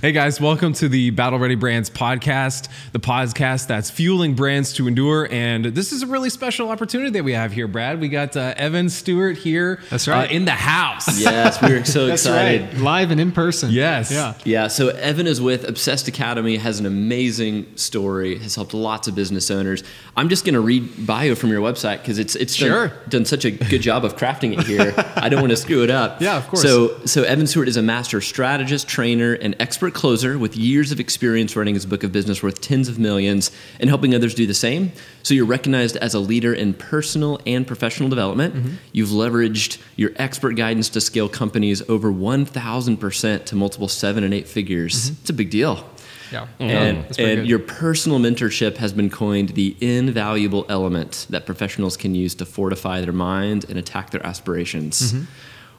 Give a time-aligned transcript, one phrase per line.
[0.00, 4.88] Hey guys, welcome to the Battle Ready Brands podcast, the podcast that's fueling brands to
[4.88, 5.28] endure.
[5.30, 8.00] And this is a really special opportunity that we have here, Brad.
[8.00, 9.80] We got uh, Evan Stewart here.
[9.90, 10.30] That's right.
[10.30, 11.20] uh, in the house.
[11.22, 12.62] Yes, we are so excited.
[12.72, 12.78] right.
[12.80, 13.70] Live and in person.
[13.70, 14.10] Yes.
[14.10, 14.34] Yeah.
[14.44, 19.14] Yeah, so Evan is with Obsessed Academy, has an amazing story, has helped lots of
[19.14, 19.84] business owners.
[20.16, 22.88] I'm just going to read bio from your website because it's it's Sure.
[22.88, 24.94] done, done such a good job of crafting it here.
[25.16, 26.20] I don't want to screw it up.
[26.22, 26.62] Yeah, of course.
[26.62, 31.00] So so Evan Stewart is a master strategist, trainer, and expert closer with years of
[31.00, 33.50] experience running his book of business worth tens of millions
[33.80, 34.92] and helping others do the same.
[35.22, 38.54] So you're recognized as a leader in personal and professional development.
[38.54, 38.74] Mm-hmm.
[38.92, 44.48] You've leveraged your expert guidance to scale companies over 1,000% to multiple seven and eight
[44.48, 45.10] figures.
[45.10, 45.20] Mm-hmm.
[45.20, 45.84] It's a big deal.
[46.32, 46.46] Yeah.
[46.46, 46.62] Mm-hmm.
[46.62, 51.96] And, That's pretty and your personal mentorship has been coined the invaluable element that professionals
[51.96, 55.12] can use to fortify their mind and attack their aspirations.
[55.12, 55.24] Mm-hmm.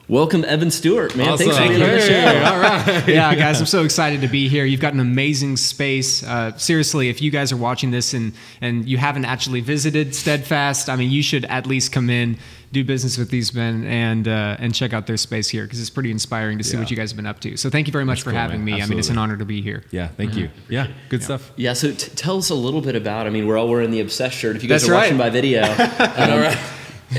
[0.06, 1.38] Welcome, Evan Stewart, man.
[1.38, 1.68] Thanks for Awesome.
[1.68, 2.44] being on the show.
[2.44, 3.08] all right.
[3.08, 4.66] yeah, guys, I'm so excited to be here.
[4.66, 6.22] You've got an amazing space.
[6.22, 10.90] Uh, seriously, if you guys are watching this and and you haven't actually visited Steadfast,
[10.90, 12.36] I mean, you should at least come in,
[12.70, 15.88] do business with these men, and uh, and check out their space here because it's
[15.88, 16.80] pretty inspiring to see Yeah.
[16.80, 17.56] what you guys have been up to.
[17.56, 18.76] So thank you very much for cool, having man.
[18.76, 18.82] me.
[18.82, 19.84] I mean, it's an honor to be here.
[19.90, 20.50] Yeah, thank you.
[20.68, 21.50] Yeah, good stuff.
[21.56, 23.26] Yeah, so t- tell us a little bit about.
[23.26, 24.54] I mean, we're all wearing the obsessed shirt.
[24.54, 25.04] If you guys That's are right.
[25.04, 26.54] watching by video, um,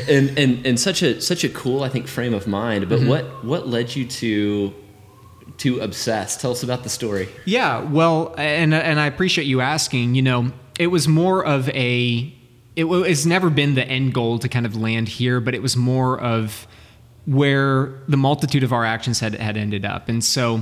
[0.09, 2.89] and, and and such a such a cool, I think, frame of mind.
[2.89, 3.09] But mm-hmm.
[3.09, 4.73] what what led you to
[5.57, 6.37] to obsess?
[6.37, 7.29] Tell us about the story.
[7.45, 10.15] Yeah, well, and and I appreciate you asking.
[10.15, 12.33] You know, it was more of a.
[12.75, 12.85] It
[13.25, 16.67] never been the end goal to kind of land here, but it was more of
[17.25, 20.61] where the multitude of our actions had had ended up, and so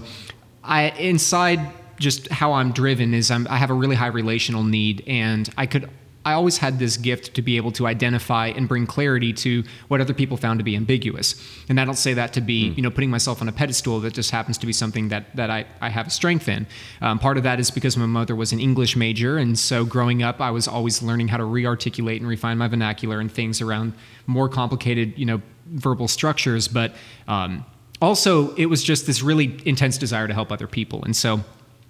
[0.64, 1.60] I inside
[2.00, 5.66] just how I'm driven is I'm, I have a really high relational need, and I
[5.66, 5.90] could.
[6.26, 10.00] I always had this gift to be able to identify and bring clarity to what
[10.00, 11.36] other people found to be ambiguous.
[11.68, 14.00] And I don't say that to be, you know, putting myself on a pedestal.
[14.00, 16.66] That just happens to be something that that I, I have a strength in.
[17.02, 20.24] Um, part of that is because my mother was an English major, and so growing
[20.24, 23.94] up, I was always learning how to re-articulate and refine my vernacular and things around
[24.26, 26.68] more complicated, you know, verbal structures.
[26.68, 26.94] But
[27.28, 27.66] um,
[28.02, 31.04] also, it was just this really intense desire to help other people.
[31.04, 31.42] And so,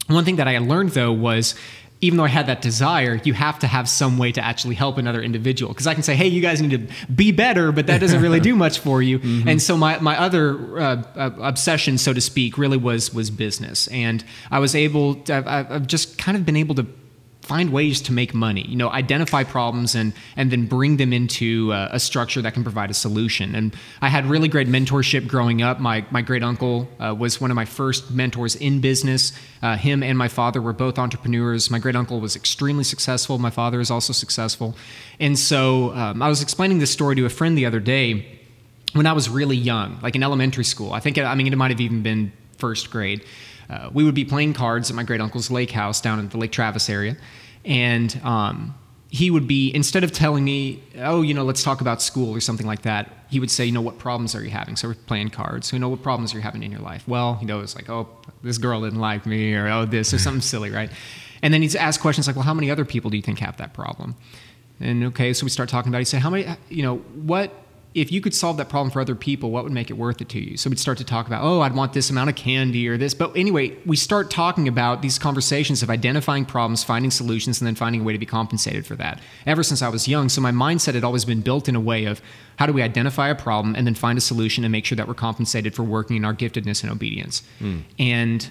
[0.08, 1.56] one thing that I learned though was
[2.03, 4.97] even though I had that desire, you have to have some way to actually help
[4.97, 5.72] another individual.
[5.72, 8.40] Because I can say, hey, you guys need to be better, but that doesn't really
[8.52, 9.22] do much for you.
[9.47, 13.88] And so my, my other uh, uh, obsession, so to speak, really was was business.
[13.88, 16.86] And I was able, to, I've, I've just kind of been able to
[17.44, 21.74] find ways to make money you know identify problems and and then bring them into
[21.74, 23.54] uh, a structure that can provide a solution.
[23.56, 25.80] And i had really great mentorship growing up.
[25.80, 29.34] My my great uncle uh, was one of my first mentors in business.
[29.62, 31.70] Uh, him and my father were both entrepreneurs.
[31.70, 33.38] My great uncle was extremely successful.
[33.38, 34.75] My father is also successful.
[35.20, 38.34] And so um, i was explaining this story to a friend the other day
[38.94, 40.94] when I was really young, like in elementary school.
[40.94, 43.25] I think I mean it might have even been first grade.
[43.69, 46.38] Uh, we would be playing cards at my great uncle's lake house down in the
[46.38, 47.18] Lake Travis area,
[47.66, 48.75] and um,
[49.09, 52.40] he would be instead of telling me, "Oh, you know, let's talk about school" or
[52.40, 54.96] something like that, he would say, "You know, what problems are you having?" So we're
[54.96, 55.68] playing cards.
[55.68, 57.07] So, you know, what problems are you having in your life?
[57.07, 58.09] Well, you know, it's like, "Oh,
[58.41, 60.91] this girl didn't like me," or "Oh, this," or something silly, right?
[61.41, 63.57] And then he'd ask questions like, "Well, how many other people do you think have
[63.57, 64.16] that problem?"
[64.80, 66.00] And okay, so we start talking about.
[66.00, 66.01] It.
[66.01, 66.47] He said, "How many?
[66.69, 67.51] You know, what
[67.94, 69.52] if you could solve that problem for other people?
[69.52, 71.62] What would make it worth it to you?" So we'd start to talk about, "Oh,
[71.62, 75.18] I'd want this amount of candy or this." But anyway, we start talking about these
[75.20, 78.96] conversations of identifying problems, finding solutions, and then finding a way to be compensated for
[78.96, 79.20] that.
[79.46, 82.06] Ever since I was young, so my mindset had always been built in a way
[82.06, 82.22] of
[82.58, 85.08] how do we identify a problem and then find a solution and make sure that
[85.08, 87.42] we're compensated for working in our giftedness and obedience.
[87.60, 87.80] Hmm.
[87.98, 88.48] And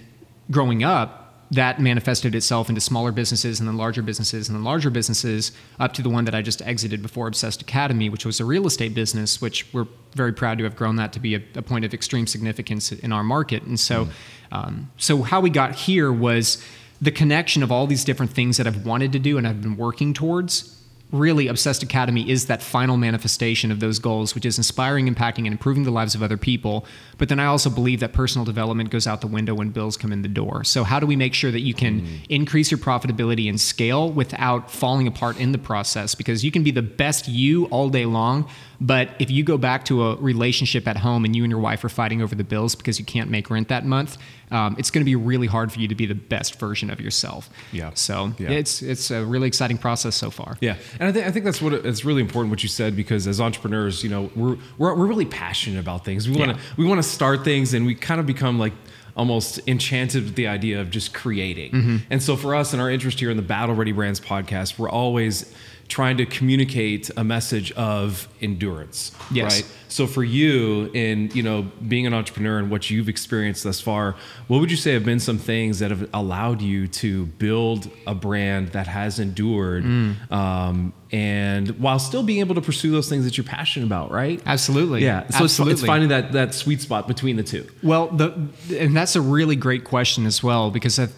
[0.51, 1.22] growing up,
[1.53, 5.93] that manifested itself into smaller businesses and then larger businesses and then larger businesses up
[5.93, 8.95] to the one that I just exited before Obsessed Academy, which was a real estate
[8.95, 11.93] business, which we're very proud to have grown that to be a, a point of
[11.93, 13.65] extreme significance in our market.
[13.65, 14.09] And so,
[14.51, 16.65] um, so how we got here was
[17.03, 19.77] the connection of all these different things that I've wanted to do and I've been
[19.77, 20.82] working towards
[21.13, 25.49] really obsessed academy is that final manifestation of those goals which is inspiring impacting and
[25.49, 26.85] improving the lives of other people.
[27.19, 30.13] But then i also believe that personal development goes out the window when bills come
[30.13, 30.65] in the door.
[30.65, 32.27] So how do we make sure that you can mm.
[32.29, 36.15] increase your profitability and scale without falling apart in the process?
[36.15, 38.49] Because you can be the best you all day long
[38.83, 41.85] but if you go back to a relationship at home and you and your wife
[41.85, 44.19] are fighting over the bills because you can't make rent that month
[44.53, 47.01] um, it's going to be really hard for you to be the best version of
[47.01, 47.91] yourself Yeah.
[47.95, 48.51] so Yeah.
[48.51, 51.61] it's it's a really exciting process so far Yeah, and I think I think that's
[51.63, 55.07] what it's really important what you said because as entrepreneurs, you know, we're we're, we're
[55.07, 56.29] really passionate about things.
[56.29, 56.63] We want to Yeah.
[56.77, 58.75] we want to start things, and we kind of become like
[59.15, 62.01] almost enchanted with the idea of just creating.
[62.11, 64.89] And so for us and our interest here in the Battle Ready Brands podcast, we're
[64.89, 65.53] always
[65.93, 69.53] trying to communicate a message of endurance Yes.
[69.61, 73.79] right so for you in you know being an entrepreneur and what you've experienced thus
[73.81, 74.17] far
[74.49, 78.15] what would you say have been some things that have allowed you to build a
[78.15, 80.33] brand that has endured Mm.
[80.33, 84.43] um, and while still being able to pursue those things that you're passionate about right
[84.47, 85.05] Absolutely.
[85.05, 85.73] yeah so it's, Absolutely.
[85.75, 88.33] it's finding that that sweet spot between the two Well, the
[88.77, 91.09] and that's a really great question as well because I,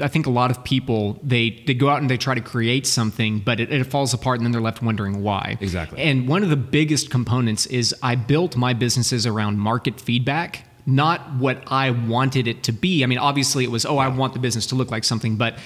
[0.00, 2.86] I think a lot of people they they go out and they try to create
[2.86, 5.58] something, but it, it falls apart and then they're left wondering why.
[5.60, 6.00] Exactly.
[6.00, 10.64] And one of the biggest components is I built my businesses around market feedback.
[10.86, 13.02] Not what I wanted it to be.
[13.02, 15.58] I mean, obviously, it was, oh, I want the business to look like something, but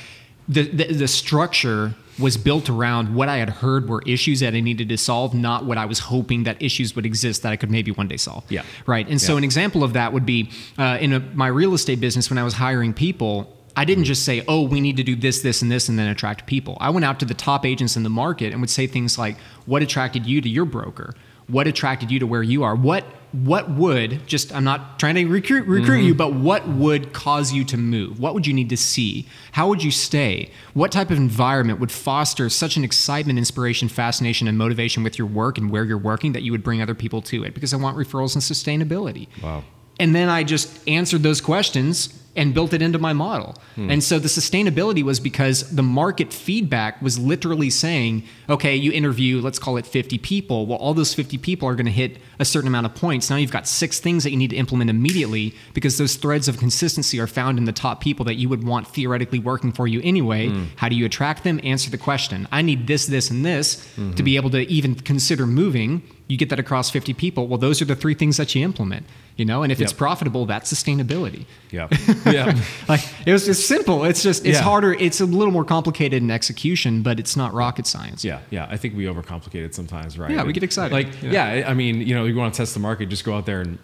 [0.49, 4.61] the, the, the structure was built around what I had heard were issues that I
[4.61, 7.71] needed to solve, not what I was hoping that issues would exist that I could
[7.71, 8.45] maybe one day solve.
[8.49, 8.63] Yeah.
[8.87, 9.09] Right.
[9.09, 12.31] And so an example of that would be uh, in a, my real estate business
[12.31, 13.57] when I was hiring people.
[13.77, 16.09] I didn't just say, "Oh, we need to do this, this, and this," and then
[16.09, 16.77] attract people.
[16.81, 19.39] I went out to the top agents in the market and would say things like,
[19.65, 21.15] "What attracted you to your broker?
[21.47, 22.75] What attracted you to where you are?
[22.75, 27.53] What what would just I'm not trying to recruit recruit you, but what would cause
[27.53, 28.19] you to move?
[28.19, 29.27] What would you need to see?
[29.53, 30.51] How would you stay?
[30.75, 35.29] What type of environment would foster such an excitement, inspiration, fascination, and motivation with your
[35.29, 37.55] work and where you're working that you would bring other people to it?
[37.55, 39.29] Because I want referrals and sustainability.
[39.43, 39.65] Wow.
[39.99, 43.57] And then I just answered those questions and built it into my model.
[43.75, 43.91] Hmm.
[43.91, 49.41] And so the sustainability was because the market feedback was literally saying, okay, you interview,
[49.41, 50.67] let's call it 50 people.
[50.67, 53.31] Well, all those 50 people are going to hit a certain amount of points.
[53.31, 56.59] Now you've got six things that you need to implement immediately because those threads of
[56.59, 60.01] consistency are found in the top people that you would want theoretically working for you
[60.05, 60.49] anyway.
[60.49, 60.65] Hmm.
[60.77, 61.61] How do you attract them?
[61.65, 62.47] Answer the question.
[62.53, 64.13] I need this, this, and this mm-hmm.
[64.13, 66.03] to be able to even consider moving.
[66.29, 67.49] You get that across 50 people.
[67.49, 69.05] Well, those are the three things that you implement,
[69.35, 71.45] you know, and if it's profitable, that's sustainability.
[71.73, 71.89] yeah
[72.33, 72.59] yeah
[72.89, 74.05] Like it was just simple.
[74.05, 74.65] It's just it's Yeah.
[74.65, 74.93] harder.
[74.95, 78.25] It's a little more complicated in execution, but it's not rocket science.
[78.25, 78.67] Yeah, yeah.
[78.71, 80.31] I think we overcomplicate it sometimes, right?
[80.31, 81.31] Yeah, we get excited, Like, know?
[81.31, 83.61] yeah, I mean, you know, you want to test the market, just go out there
[83.61, 83.79] and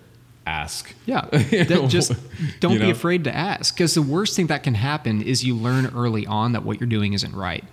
[0.47, 0.95] ask.
[1.07, 1.27] Yeah,
[1.69, 2.13] know, just
[2.61, 5.55] don't you be afraid to ask because the worst thing that can happen is you
[5.57, 7.65] learn early on that what you're doing isn't right.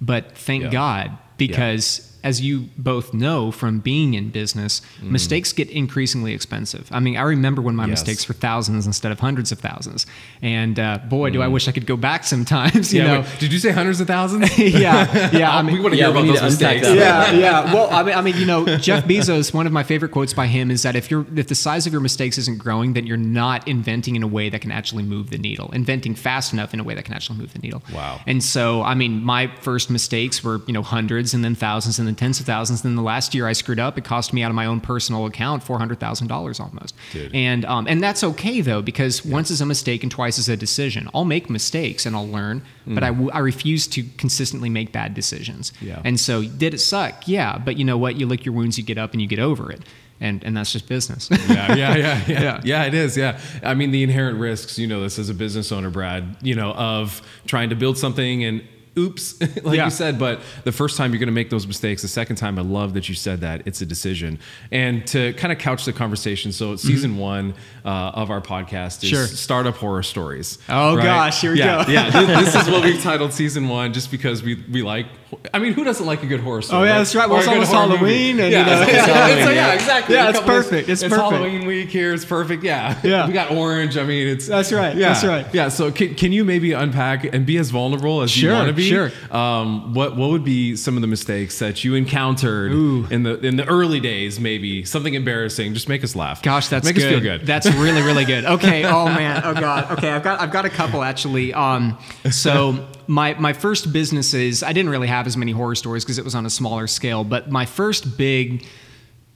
[0.00, 0.70] But thank Yeah.
[0.70, 6.88] God because as you both know from being in business, mistakes get increasingly expensive.
[6.90, 7.88] I mean, I remember when my Mm.
[7.88, 8.00] Yes.
[8.00, 10.06] mistakes were thousands instead of hundreds of thousands,
[10.40, 12.92] and uh, boy, do I wish I could go back sometimes.
[12.94, 13.04] You Mm.
[13.04, 14.56] Yeah, know, wait, did you say hundreds of thousands?
[14.58, 15.50] yeah, yeah.
[15.56, 16.86] I mean, we want to Yeah, hear about those mistakes.
[16.86, 16.96] that.
[16.96, 17.74] yeah, yeah.
[17.74, 19.52] Well, I mean, I mean, you know, Jeff Bezos.
[19.52, 21.92] One of my favorite quotes by him is that if you're if the size of
[21.92, 25.30] your mistakes isn't growing, then you're not inventing in a way that can actually move
[25.30, 25.70] the needle.
[25.72, 27.82] Inventing fast enough in a way that can actually move the needle.
[27.92, 28.20] Wow.
[28.26, 32.06] And so, I mean, my first mistakes were you know hundreds, and then thousands, and
[32.08, 32.82] then tens of thousands.
[32.82, 35.26] Then the last year I screwed up, it cost me out of my own personal
[35.26, 36.94] account four hundred thousand dollars almost.
[37.12, 37.34] Dude.
[37.34, 40.56] And um, and that's okay though because once is a mistake and twice is a
[40.56, 41.08] decision.
[41.14, 45.14] I'll make mistakes and I'll learn, but I, w- I refuse to consistently make bad
[45.14, 45.72] decisions.
[45.80, 46.00] Yeah.
[46.04, 47.26] And so, did it suck?
[47.28, 48.16] Yeah, but you know what?
[48.16, 49.80] You lick your wounds, you get up, and you get over it,
[50.20, 51.28] and and that's just business.
[51.30, 52.60] yeah, yeah, yeah, yeah, Yeah.
[52.64, 52.84] yeah.
[52.84, 53.16] It is.
[53.16, 53.38] Yeah.
[53.62, 54.78] I mean, the inherent risks.
[54.78, 56.36] You know, this as a business owner, Brad.
[56.42, 58.62] You know, of trying to build something and
[58.98, 59.84] oops, like Yeah.
[59.86, 60.18] you said.
[60.18, 62.02] But the first time you're going to make those mistakes.
[62.02, 64.38] The second time, I love that you said that it's a decision.
[64.70, 67.54] And to kind of couch the conversation, so season one
[67.84, 69.26] uh, of our podcast is Sure.
[69.26, 70.58] startup horror stories.
[70.68, 71.90] Oh, gosh, here we yeah, go.
[71.92, 75.06] Yeah, this, this is what we've titled season one, just because we we like.
[75.54, 76.82] I mean, who doesn't like a good horror story?
[76.82, 77.28] Oh, yeah, that's right.
[77.28, 77.72] Well, Or it's almost?
[77.72, 80.14] Halloween, and, yeah, you know, it's, it's it's- Halloween, it's- yeah, exactly.
[80.14, 80.88] Yeah, it's perfect.
[80.88, 81.32] It's it's perfect.
[81.32, 82.12] Halloween week here.
[82.14, 82.62] It's perfect.
[82.64, 82.98] Yeah.
[83.04, 83.26] Yeah.
[83.26, 83.96] we got orange.
[83.96, 85.08] I mean, it's That's right, Yeah.
[85.08, 85.46] that's right.
[85.52, 85.68] Yeah.
[85.68, 88.88] So can, can you maybe unpack and be as vulnerable as you want to be?
[88.88, 89.10] sure.
[89.30, 93.06] Um, what what would be some of the mistakes that you encountered Ooh.
[93.10, 94.38] in the in the early days?
[94.38, 95.74] Maybe something embarrassing.
[95.74, 96.42] Just make us laugh.
[96.42, 97.04] Gosh, that's make good.
[97.04, 97.46] us feel good.
[97.46, 98.44] That's really, really good.
[98.44, 98.82] Okay.
[98.92, 99.42] Oh man.
[99.44, 99.90] Oh god.
[99.92, 100.10] Okay.
[100.10, 101.52] I've got I've got a couple actually.
[101.54, 101.98] Um,
[102.30, 106.24] so my my first businesses, I didn't really have as many horror stories because it
[106.24, 107.24] was on a smaller scale.
[107.24, 108.66] But my first big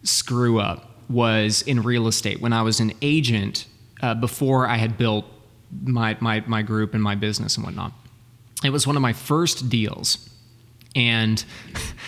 [0.02, 3.66] screw up was in real estate when I was an agent
[4.02, 5.25] uh, before I had built
[5.82, 7.92] my my my group and my business and whatnot.
[8.64, 10.30] It was one of my first deals.
[10.94, 11.44] And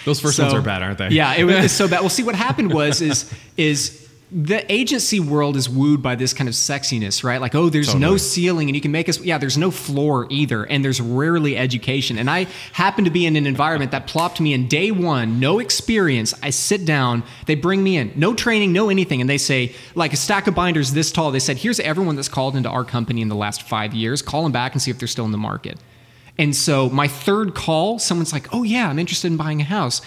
[0.07, 1.11] Those first ones are bad, aren't they?
[1.11, 2.01] Yeah, it was so bad.
[2.01, 6.49] Well, see, what happened was is is the agency world is wooed by this kind
[6.49, 7.41] of sexiness, right?
[7.41, 9.19] Like, oh, there's no ceiling and you can make us.
[9.21, 12.19] Yeah, there's no floor either, and there's rarely education.
[12.19, 15.61] And I happen to be in an environment that plopped me in day one, no
[15.61, 16.35] experience.
[16.43, 20.13] I sit down, they bring me in, no training, no anything, and they say like
[20.13, 21.31] a stack of binders this tall.
[21.31, 24.21] They said, here's everyone that's called into our company in the last five years.
[24.21, 25.79] Call them back and see if they're still in the market.
[26.37, 30.01] And so my third call, someone's like, "Oh yeah, I'm interested in buying a house."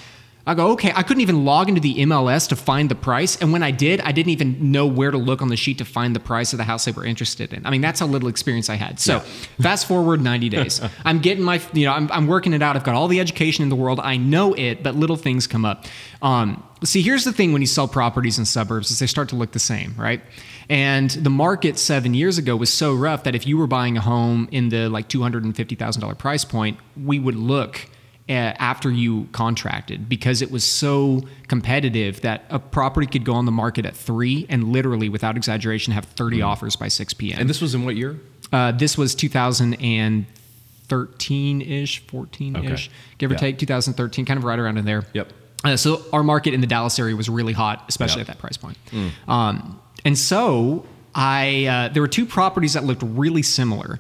[0.46, 3.40] I go, okay, I couldn't even log into the MLS to find the price.
[3.40, 5.86] And when I did, I didn't even know where to look on the sheet to
[5.86, 7.66] find the price of the house they were interested in.
[7.66, 9.00] I mean, that's how little experience I had.
[9.00, 9.20] So
[9.62, 10.82] fast forward 90 days.
[11.06, 12.76] I'm getting my, you know, I'm, I'm working it out.
[12.76, 14.00] I've got all the education in the world.
[14.00, 15.86] I know it, but little things come up.
[16.24, 19.36] Um, see, here's the thing when you sell properties in suburbs is they start to
[19.36, 20.22] look the same, right?
[20.70, 24.02] And the market seven years ago was so rough that if you were buying a
[24.02, 27.88] home in the like $250,000 price point, we would look–
[28.32, 33.52] after you contracted because it was so competitive that a property could go on the
[33.52, 36.46] market at three and literally, without exaggeration, have 30 mm.
[36.46, 37.40] offers by 6 p.m.
[37.40, 38.20] And this was in what year?
[38.52, 42.88] Uh, this was 2013 ish, 14 ish, okay.
[43.18, 43.40] give or yeah.
[43.40, 45.06] take, 2013, kind of right around in there.
[45.14, 45.32] Yep.
[45.64, 48.30] Uh, so our market in the Dallas area was really hot, especially yep.
[48.30, 48.78] at that price point.
[48.92, 49.12] Mm.
[49.28, 54.00] Um, and so I uh, there were two properties that looked really similar.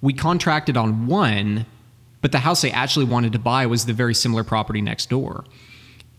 [0.00, 1.66] We contracted on one
[2.20, 5.44] but the house they actually wanted to buy was the very similar property next door.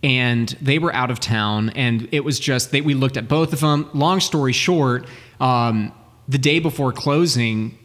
[0.01, 3.51] And they were out of town, and it was just that we looked at both
[3.51, 3.89] of them.
[3.93, 5.05] Long story short,
[5.41, 5.91] um,
[6.29, 7.77] the day before closing,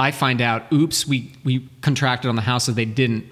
[0.00, 3.26] I find out, oops, we we contracted on the house that they didn't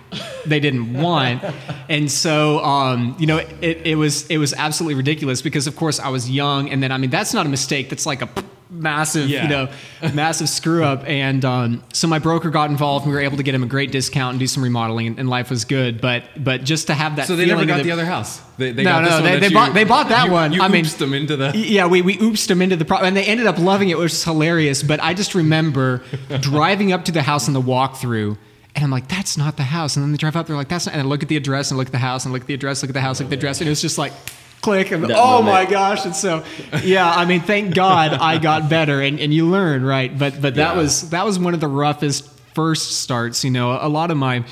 [0.45, 1.43] they didn't want,
[1.89, 5.99] and so um, you know it, it was it was absolutely ridiculous because of course
[5.99, 8.29] I was young, and then I mean that's not a mistake, that's like a
[8.71, 9.43] massive, yeah.
[9.43, 9.69] you know,
[10.15, 11.05] massive screw up.
[11.07, 13.05] And um, so my broker got involved.
[13.05, 15.19] and We were able to get him a great discount and do some remodeling, and,
[15.19, 16.01] and life was good.
[16.01, 17.27] But but just to have that.
[17.27, 18.41] So they never got the, the, other house.
[18.57, 20.53] They, they no, no, they, they bought they bought that you, one.
[20.53, 21.57] You I mean, them into the.
[21.57, 24.05] Yeah, we we oopsed them into the pro, and they ended up loving it, which
[24.05, 24.83] was hilarious.
[24.83, 26.03] But I just remember
[26.41, 28.37] driving up to the house in the walkthrough.
[28.75, 29.97] And I'm like, that's not the house.
[29.97, 30.93] And then they drive up, they're like, that's not.
[30.93, 32.55] And I look at the address and look at the house and look at the
[32.55, 33.61] address, look at the house, look at the address.
[33.61, 34.13] And it was just like,
[34.61, 35.47] click and oh moment.
[35.47, 36.45] my gosh and so
[36.83, 40.55] yeah i mean thank god i got better and, and you learn right but but
[40.57, 40.81] that yeah.
[40.81, 44.45] was that was one of the roughest first starts you know a lot of my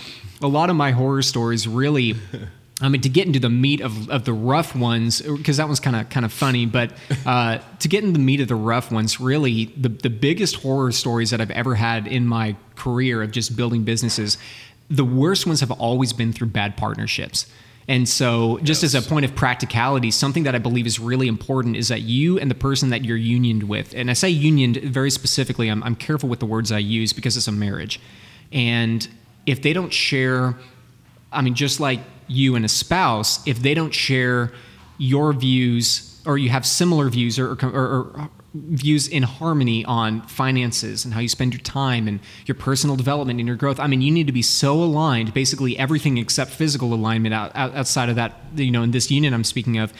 [0.42, 2.14] a lot of my horror stories really
[2.80, 5.80] I mean, to get into the meat of, of the rough ones, because that was
[5.80, 6.92] kind of kind of funny, but
[7.24, 10.92] uh, to get into the meat of the rough ones, really the the biggest horror
[10.92, 14.36] stories that I've ever had in my career of just building businesses,
[14.90, 17.46] the worst ones have always been through bad partnerships.
[17.88, 18.94] And so, just yes.
[18.94, 22.38] as a point of practicality, something that I believe is really important is that you
[22.38, 25.94] and the person that you're unioned with, and I say unioned very specifically, I'm, I'm
[25.94, 28.00] careful with the words I use because it's a marriage.
[28.50, 29.06] And
[29.46, 30.56] if they don't share,
[31.30, 34.52] I mean, just like you and a spouse, if they don't share
[34.98, 38.30] your views or you have similar views or, or, or
[38.64, 43.38] views in harmony on finances and how you spend your time and your personal development
[43.40, 43.78] and your growth.
[43.80, 48.08] I mean, you need to be so aligned, basically everything except physical alignment out, outside
[48.08, 49.92] of that, you know, in this union I'm speaking of.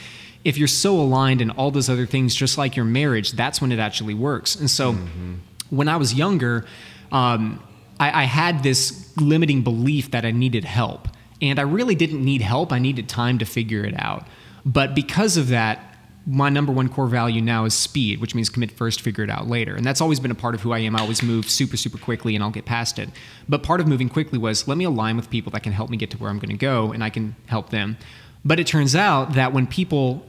[0.43, 3.71] If you're so aligned in all those other things, just like your marriage, that's when
[3.71, 4.55] it actually works.
[4.55, 5.35] And so mm-hmm.
[5.69, 6.65] when I was younger,
[7.11, 7.61] um,
[7.99, 11.07] I, I had this limiting belief that I needed help.
[11.41, 14.25] And I really didn't need help, I needed time to figure it out.
[14.65, 15.96] But because of that,
[16.29, 19.47] my number one core value now is speed, which means commit first, figure it out
[19.47, 19.75] later.
[19.75, 20.93] And that's always been a part of who I am.
[20.93, 23.09] I always move super, super quickly and I'll get past it.
[23.47, 25.95] But part of moving quickly was let me align with people that can help me
[25.95, 27.97] get to where I'm going to go and I can help them.
[28.43, 30.25] But it turns out that when people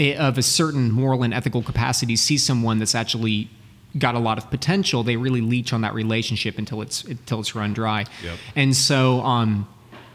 [0.00, 3.48] eh, of a certain moral and ethical capacity see someone that's actually
[3.96, 7.54] got a lot of potential, they really leech on that relationship until it's until it's
[7.54, 8.06] run dry.
[8.24, 8.38] Yep.
[8.56, 9.68] And so um,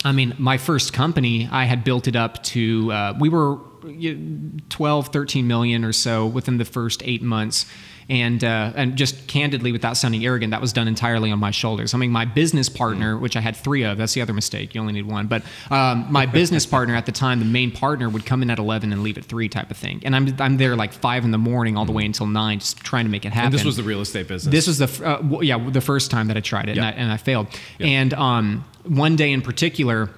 [0.05, 5.07] I mean, my first company, I had built it up to, uh, we were 12,
[5.07, 7.65] 13 million or so within the first eight months.
[8.09, 11.93] And, uh, and just candidly, without sounding arrogant, that was done entirely on my shoulders.
[11.93, 14.75] I mean, my business partner, which I had three of, that's the other mistake.
[14.75, 15.27] You only need one.
[15.27, 18.59] But um, my business partner at the time, the main partner, would come in at
[18.59, 20.01] 11 and leave at three type of thing.
[20.03, 22.77] And I'm, I'm there like five in the morning all the way until nine, just
[22.79, 23.47] trying to make it happen.
[23.47, 24.51] And this was the real estate business.
[24.51, 26.83] This was the, uh, yeah, the first time that I tried it yep.
[26.83, 27.47] and, I, and I failed.
[27.79, 27.87] Yep.
[27.87, 30.09] And um, one day in particular,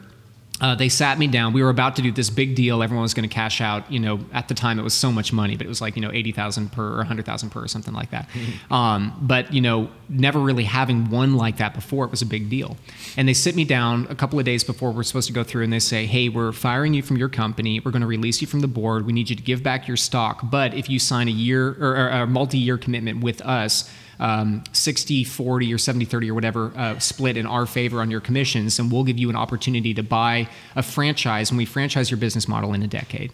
[0.61, 1.51] uh, they sat me down.
[1.51, 2.81] We were about to do this big deal.
[2.81, 3.91] Everyone was going to cash out.
[3.91, 6.01] You know, at the time it was so much money, but it was like you
[6.01, 8.29] know eighty thousand per or hundred thousand per or something like that.
[8.29, 8.51] Mm-hmm.
[8.75, 12.49] Um, but you know, never really having one like that before, it was a big
[12.49, 12.77] deal.
[13.15, 15.63] And they sit me down a couple of days before we're supposed to go through,
[15.63, 17.79] and they say, "Hey, we're firing you from your company.
[17.79, 19.05] We're going to release you from the board.
[19.05, 20.41] We need you to give back your stock.
[20.43, 25.23] But if you sign a year or, or a multi-year commitment with us." Um, 60
[25.23, 28.91] 40 or 70 30 or whatever uh, split in our favor on your commissions and
[28.91, 32.73] we'll give you an opportunity to buy a franchise and we franchise your business model
[32.73, 33.31] in a decade.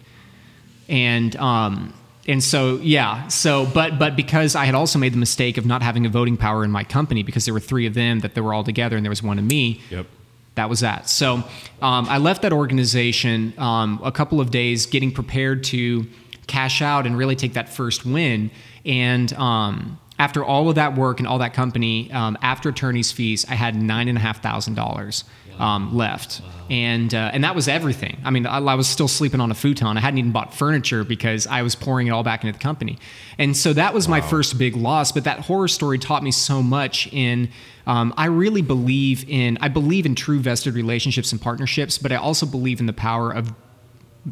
[0.88, 1.94] And um,
[2.28, 5.82] and so yeah so but but because i had also made the mistake of not
[5.82, 8.40] having a voting power in my company because there were three of them that they
[8.40, 10.06] were all together and there was one of me yep.
[10.54, 11.08] that was that.
[11.08, 11.42] So
[11.80, 16.06] um, i left that organization um, a couple of days getting prepared to
[16.46, 18.50] cash out and really take that first win.
[18.84, 23.44] And um, after all of that work and all that company, um, after attorney's fees,
[23.48, 25.24] I had nine and a half thousand dollars
[25.58, 28.20] um, left, and uh, and that was everything.
[28.24, 29.96] I mean, I, I was still sleeping on a futon.
[29.96, 32.98] I hadn't even bought furniture because I was pouring it all back into the company,
[33.36, 35.10] and so that was my first big loss.
[35.10, 37.12] But that horror story taught me so much.
[37.12, 37.48] In
[37.88, 42.16] um, I really believe in I believe in true vested relationships and partnerships, but I
[42.16, 43.52] also believe in the power of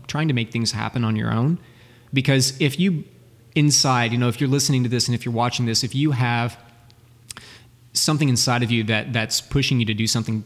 [0.07, 1.59] trying to make things happen on your own.
[2.13, 3.05] Because if you
[3.55, 6.13] inside, you know, if you're listening to this and if you're watching this, if you
[6.13, 6.59] have
[7.93, 10.45] something inside of you that that's pushing you to do something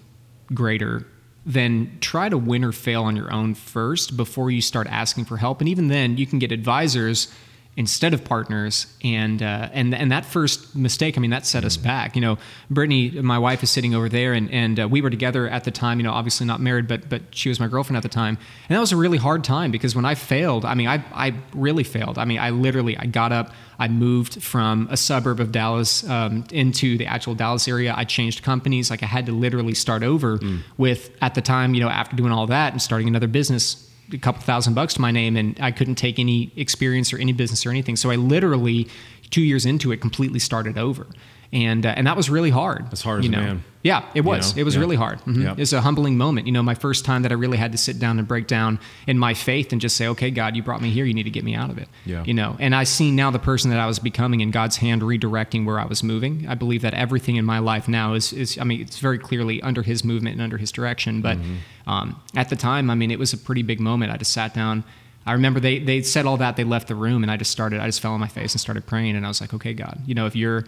[0.53, 1.07] greater,
[1.47, 5.37] then try to win or fail on your own first before you start asking for
[5.37, 5.61] help.
[5.61, 7.33] And even then, you can get advisors
[7.77, 11.77] instead of partners and uh, and and that first mistake i mean that set us
[11.77, 12.15] back.
[12.15, 12.39] You know
[12.71, 15.71] brittany my wife is sitting over there and and uh, we were together at the
[15.71, 18.39] time you know obviously not married but but she was my girlfriend at the time.
[18.69, 21.35] And that was a really hard time because when i failed i mean i i
[21.55, 22.19] really failed.
[22.19, 26.45] I mean i literally i got up i moved from a suburb of dallas um,
[26.53, 27.93] into the actual dallas area.
[27.97, 28.91] I changed companies.
[28.91, 30.39] Like i had to literally start over
[30.79, 34.19] with at the time you know after doing all that and starting another business a
[34.19, 37.65] couple thousand bucks to my name and I couldn't take any experience or any business
[37.65, 37.97] or anything.
[37.97, 38.89] So I literally,
[39.31, 41.07] two years into it, completely started over.
[41.53, 42.87] And, uh, and that was really hard.
[42.93, 43.41] As hard as you know?
[43.41, 43.65] man.
[43.85, 44.57] Yeah, it was.
[44.57, 44.61] know?
[44.63, 44.81] It was Yeah.
[44.81, 45.21] really hard.
[45.21, 45.43] Mhm.
[45.45, 45.59] Yep.
[45.61, 46.49] It's a humbling moment.
[46.49, 48.81] You know, my first time that I really had to sit down and break down
[49.07, 51.05] in my faith and just say, okay, God, you brought me here.
[51.05, 51.89] You need to get me out of it.
[52.07, 52.25] Yeah.
[52.25, 55.03] You know, and I see now the person that I was becoming in God's hand
[55.03, 56.45] redirecting where I was moving.
[56.49, 59.63] I believe that everything in my life now is, is I mean, it's very clearly
[59.63, 61.21] under his movement and under his direction.
[61.21, 61.91] But Mm-hmm.
[61.91, 64.11] um, at the time, I mean, it was a pretty big moment.
[64.11, 64.83] I just sat down.
[65.27, 67.81] I remember they, they said all that, they left the room, and I just started,
[67.81, 69.17] I just fell on my face and started praying.
[69.17, 70.65] And I was like, okay, God, you know, if you're,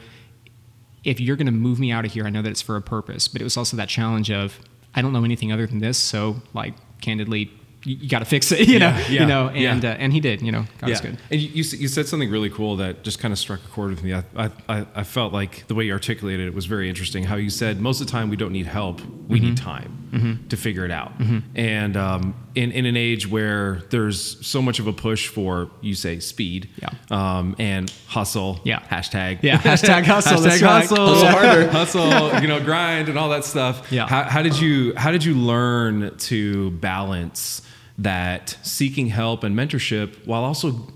[1.04, 2.82] if you're going to move me out of here, I know that it's for a
[2.82, 3.28] purpose.
[3.28, 4.58] But it was also that challenge of
[4.94, 7.50] I don't know anything other than this, so like candidly,
[7.84, 9.90] you, you got to fix it, you know, Yeah, yeah, you know, and yeah.
[9.90, 11.18] uh, and he did, you know, God was good.
[11.30, 13.90] And you, you you said something really cool that just kind of struck a chord
[13.90, 14.14] with me.
[14.14, 14.22] I,
[14.68, 17.24] I, I- felt like the way you articulated it was very interesting.
[17.24, 19.48] How you said most of the time we don't need help, we Mm-hmm.
[19.48, 21.12] need time to figure it out.
[21.54, 25.94] And um, in, in an age where there's so much of a push for, you
[25.94, 26.88] say, speed Yeah.
[27.10, 28.80] um, and hustle, Yeah.
[28.80, 29.40] hashtag.
[29.42, 33.92] Yeah, hashtag hustle, hashtag hustle, Hustle harder, hustle, you know, grind and all that stuff.
[33.92, 34.08] Yeah.
[34.08, 37.62] How, how did you how did you learn to balance
[37.98, 40.86] that seeking help and mentorship while also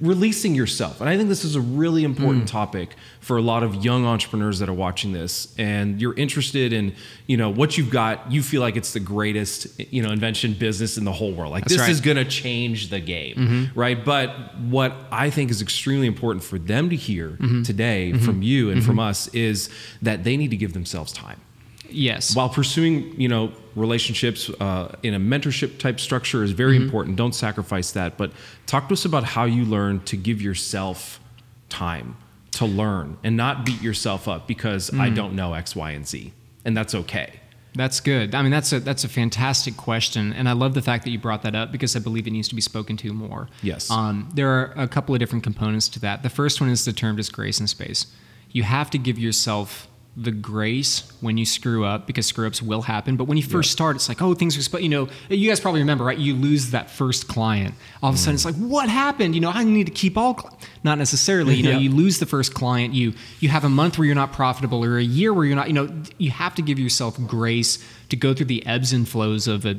[0.00, 1.00] releasing yourself?
[1.00, 2.48] And I think this is a really important Mm.
[2.48, 6.94] topic for a lot of young entrepreneurs that are watching this and you're interested in,
[7.26, 10.98] you know, what you've got, you feel like it's the greatest, you know, invention business
[10.98, 11.52] in the whole world.
[11.52, 11.90] Like That's this right.
[11.90, 13.78] is going to change the game, mm-hmm.
[13.78, 14.02] right?
[14.04, 17.62] But what I think is extremely important for them to hear mm-hmm.
[17.62, 18.24] today mm-hmm.
[18.24, 19.70] from you and from us is
[20.02, 21.40] that they need to give themselves time
[21.90, 22.34] Yes.
[22.36, 27.34] while pursuing you know relationships uh, in a mentorship type structure is very important don't
[27.34, 28.32] sacrifice that but
[28.66, 31.20] talk to us about how you learn to give yourself
[31.68, 32.16] time
[32.52, 36.32] to learn and not beat yourself up because i don't know x y and z
[36.64, 37.40] and that's okay
[37.74, 38.34] That's good.
[38.34, 41.18] I mean, that's a that's a fantastic question, and I love the fact that you
[41.18, 43.46] brought that up because I believe it needs to be spoken to more.
[43.62, 43.88] Yes.
[43.90, 46.22] Um, there are a couple of different components to that.
[46.22, 48.06] The first one is the term just grace and space.
[48.50, 49.86] You have to give yourself
[50.20, 53.16] the grace when you screw up because screw ups will happen.
[53.16, 55.80] But when you first start, it's like, oh, things are, you know, you guys probably
[55.80, 56.18] remember, right?
[56.18, 57.76] You lose that first client.
[58.02, 58.46] All of a sudden, it's mm.
[58.46, 59.36] like, what happened?
[59.36, 60.58] You know, I need to keep all, cl-.
[60.82, 61.54] not necessarily.
[61.54, 61.78] You know, Yeah.
[61.78, 62.94] you lose the first client.
[62.94, 65.68] You you have a month where you're not profitable, or a year where you're not.
[65.68, 67.78] You know, you have to give yourself grace
[68.08, 69.76] to go through the ebbs and flows of a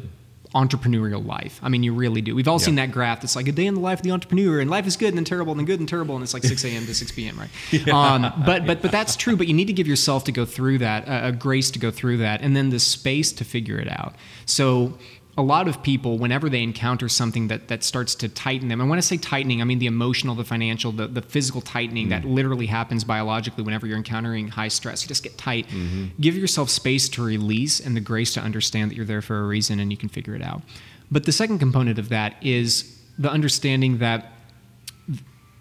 [0.55, 1.59] entrepreneurial life.
[1.61, 2.33] I mean, you really do.
[2.33, 3.23] We've all seen that graph.
[3.23, 5.17] It's like a day in the life of the entrepreneur, and life is good and
[5.17, 6.85] then terrible and then good and terrible, and it's like 6 a.m.
[6.85, 7.39] to 6 p.m.
[7.39, 7.87] Right?
[7.93, 9.35] um, but but but that's true.
[9.35, 11.91] But you need to give yourself to go through that, uh, a grace to go
[11.91, 14.15] through that, and then the space to figure it out.
[14.45, 14.97] So.
[15.37, 18.89] A lot of people, whenever they encounter something that, that starts to tighten them, and
[18.89, 22.23] when I say tightening, I mean the emotional, the financial, the, the physical tightening that
[22.23, 22.33] mm-hmm.
[22.33, 25.03] literally happens biologically whenever you're encountering high stress.
[25.03, 25.67] You just get tight.
[25.67, 26.07] Mm-hmm.
[26.19, 29.47] Give yourself space to release and the grace to understand that you're there for a
[29.47, 30.61] reason and you can figure it out.
[31.09, 34.33] But the second component of that is the understanding that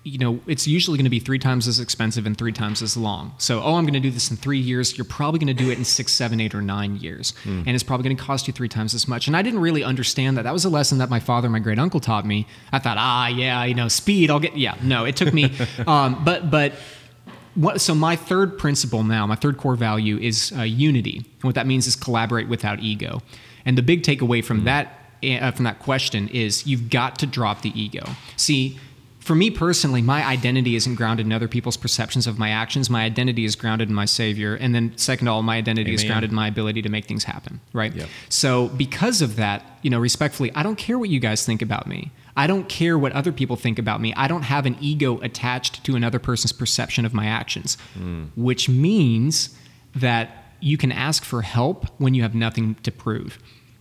[0.09, 2.97] you know, it's usually going to be three times as expensive and three times as
[2.97, 3.35] long.
[3.39, 4.97] So, oh, I'm going to do this in three years.
[4.97, 7.35] You're probably going to do it in six, seven, eight, or nine years.
[7.67, 9.27] And it's probably going to cost you three times as much.
[9.27, 10.43] And I didn't really understand that.
[10.43, 12.47] That was a lesson that my father, my great uncle taught me.
[12.73, 14.77] I thought, ah, yeah, you know, speed, I'll get, yeah.
[14.83, 15.53] No, it took me,
[15.87, 16.73] um, but, but,
[17.55, 21.17] what, so my third principle now, my third core value is uh, unity.
[21.17, 23.21] And what that means is collaborate without ego.
[23.65, 27.63] And the big takeaway from that uh, from that question is you've got to drop
[27.63, 28.05] the ego.
[28.37, 28.79] See,
[29.29, 32.89] for me personally, my identity isn't grounded in other people's perceptions of my actions.
[32.89, 36.03] My identity is grounded in my Savior, and then second of all, my identity is
[36.03, 37.61] grounded in my ability to make things happen.
[37.75, 37.95] Right.
[37.95, 38.09] Yep.
[38.31, 41.87] So because of that, you know, respectfully, I don't care what you guys think about
[41.87, 42.11] me.
[42.39, 44.15] I don't care what other people think about me.
[44.15, 48.25] I don't have an ego attached to another person's perception of my actions, hmm.
[48.35, 49.55] which means
[49.95, 53.39] that you can ask for help when you have nothing to prove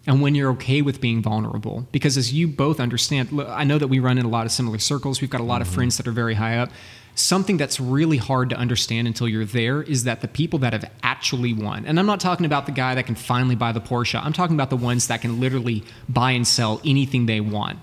[0.07, 1.85] and when you're okay with being vulnerable.
[1.91, 4.79] Because as you both understand, I know that we run in a lot of similar
[4.79, 5.19] circles.
[5.19, 5.75] We've got a lot of mm-hmm.
[5.75, 6.71] friends that are very high up.
[7.13, 10.89] Something that's really hard to understand until you're there is that the people that have
[11.03, 14.23] actually won, and I'm not talking about the guy that can finally buy the Porsche,
[14.23, 17.79] I'm talking about the ones that can literally buy and sell anything they want.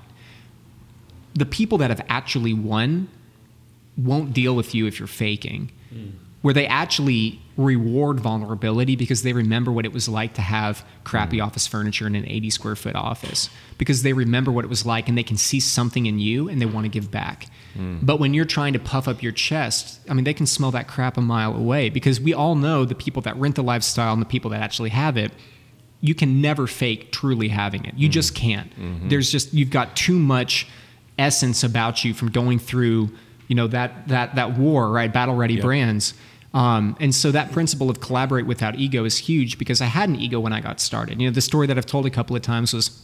[1.35, 3.09] The people that have actually won
[3.99, 5.73] won't deal with you if you're faking.
[5.93, 6.13] Mm.
[6.45, 11.39] Where they actually reward vulnerability because they remember what it was like to have crappy
[11.39, 11.47] mm.
[11.47, 15.09] office furniture in an 80 square foot office because they remember what it was like
[15.09, 17.47] and they can see something in you and they want to give back.
[17.79, 18.01] Mm.
[18.03, 20.87] But when you're trying to puff up your chest, I mean, they can smell that
[20.87, 24.21] crap a mile away because we all know the people that rent the lifestyle and
[24.21, 25.33] the people that actually have it
[26.05, 27.95] you can never fake truly having it.
[27.97, 28.13] You mm.
[28.13, 28.71] just can't.
[28.79, 29.09] Mm-hmm.
[29.09, 30.69] There's just you've got too much
[31.19, 33.09] essence about you from going through,
[33.49, 35.11] you know, that that that war, right?
[35.11, 36.13] Battle ready brands.
[36.55, 40.17] Um, and so that principle of collaborate without ego is huge because I had an
[40.17, 41.21] ego when I got started.
[41.21, 43.03] You know, the story that I've told a couple of times was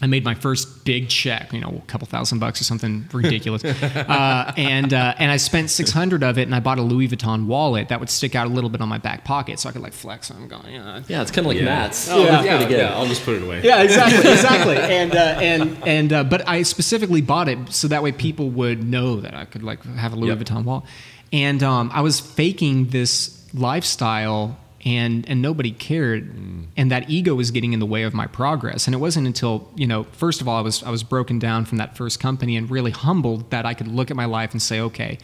[0.00, 3.62] I made my first big check, you know, a couple thousand bucks or something ridiculous,
[3.64, 7.08] uh, and uh, and I spent six hundred of it, and I bought a Louis
[7.08, 9.72] Vuitton wallet that would stick out a little bit on my back pocket, so I
[9.72, 10.30] could like flex.
[10.30, 12.08] I'm going, yeah, Yeah, it's kind of like Matt's.
[12.10, 12.80] Oh, That's yeah, pretty good.
[12.80, 13.62] yeah, I'll just put it away.
[13.62, 14.76] yeah, exactly, exactly.
[14.76, 18.82] And uh, and and uh, but I specifically bought it so that way people would
[18.82, 20.38] know that I could like have a Louis Yep.
[20.38, 20.84] Vuitton wallet.
[21.32, 26.34] And um, I was faking this lifestyle, and and nobody cared,
[26.76, 28.86] and that ego was getting in the way of my progress.
[28.86, 31.64] And it wasn't until you know, first of all, I was I was broken down
[31.64, 34.60] from that first company and really humbled that I could look at my life and
[34.60, 35.18] say, okay.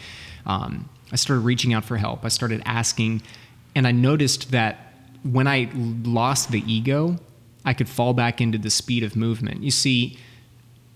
[0.46, 2.24] Um, I started reaching out for help.
[2.24, 3.22] I started asking,
[3.74, 4.92] and I noticed that
[5.22, 7.16] when I lost the ego,
[7.64, 9.62] I could fall back into the speed of movement.
[9.62, 10.18] You see,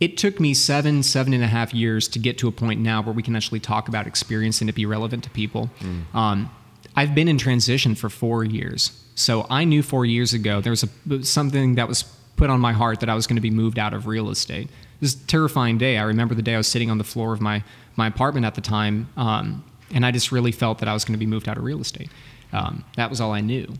[0.03, 3.01] it took me seven, seven and a half years to get to a point now
[3.01, 5.71] where we can actually talk about experience and it be relevant to people.
[6.12, 6.51] Um,
[6.97, 9.01] I've been in transition for four years.
[9.15, 12.03] So I knew four years ago there was a, something that was
[12.35, 14.69] put on my heart that I was going to be moved out of real estate.
[15.01, 15.99] This terrifying day.
[15.99, 17.62] I remember the day I was sitting on the floor of my,
[17.95, 21.15] my apartment at the time, um, and I just really felt that I was going
[21.15, 22.11] to be moved out of real estate.
[22.53, 23.73] Um, that was all I knew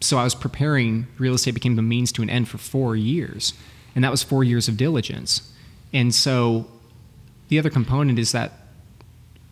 [0.00, 1.06] so I was preparing.
[1.18, 3.52] Real estate became the means to an end for four years,
[3.94, 5.52] and that was four years of diligence.
[5.92, 6.66] And so,
[7.48, 8.52] the other component is that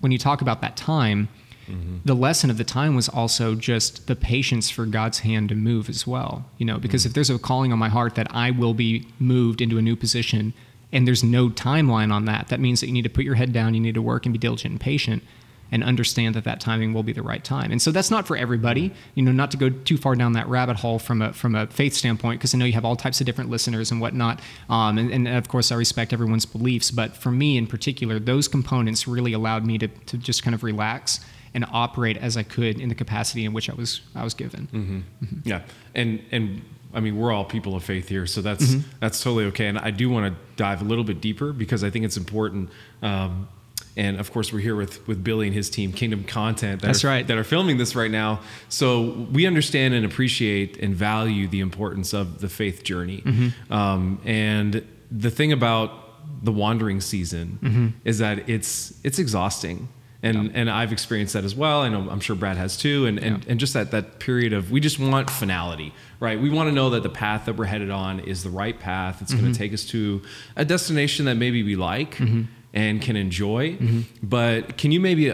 [0.01, 1.29] when you talk about that time,
[1.66, 1.96] mm-hmm.
[2.05, 5.88] the lesson of the time was also just the patience for God's hand to move
[5.88, 6.46] as well.
[6.59, 7.09] You know, because mm-hmm.
[7.09, 9.96] if there's a calling on my heart that I will be moved into a new
[9.96, 10.55] position,
[10.92, 13.53] and there's no timeline on that, that means that you need to put your head
[13.53, 15.22] down, you need to work and be diligent and patient
[15.70, 17.70] and understand that that timing will be the right time.
[17.70, 20.48] And so that's not for everybody, you know, not to go too far down that
[20.48, 23.20] rabbit hole from a, from a faith standpoint, because I know you have all types
[23.20, 24.40] of different listeners and whatnot.
[24.70, 26.90] Um, and, and of course, I respect everyone's beliefs.
[26.90, 30.62] But for me in particular, those components really allowed me to, to just kind of
[30.62, 31.20] relax
[31.54, 35.04] and operate as I could in the capacity in which I was, I was given.
[35.44, 35.62] Yeah,
[35.94, 36.62] and and
[36.94, 38.88] I mean we're all people of faith here, so that's Mm-hmm.
[39.00, 39.66] that's totally okay.
[39.66, 42.70] And I do want to dive a little bit deeper because I think it's important.
[43.02, 43.48] Um,
[43.97, 46.81] and of course, we're here with with Billy and his team, Kingdom Content.
[46.83, 47.27] That That's are, right.
[47.27, 48.41] That are filming this right now.
[48.69, 53.23] So we understand and appreciate and value the importance of the faith journey.
[53.23, 53.73] Mm-hmm.
[53.73, 55.91] Um, and the thing about
[56.45, 57.87] the wandering season Mm-hmm.
[58.05, 59.88] is that it's it's exhausting.
[60.21, 61.83] And, and I've experienced that as well.
[61.83, 63.07] I know I'm sure Brad has too.
[63.07, 66.41] And, and, and just that, that period of we just want finality, right?
[66.41, 69.23] We want to know that the path that we're headed on is the right path.
[69.23, 69.41] It's Mm-hmm.
[69.43, 70.21] going to take us to
[70.57, 72.43] a destination that maybe we like Mm-hmm.
[72.74, 73.76] And can enjoy.
[74.22, 75.33] But can you maybe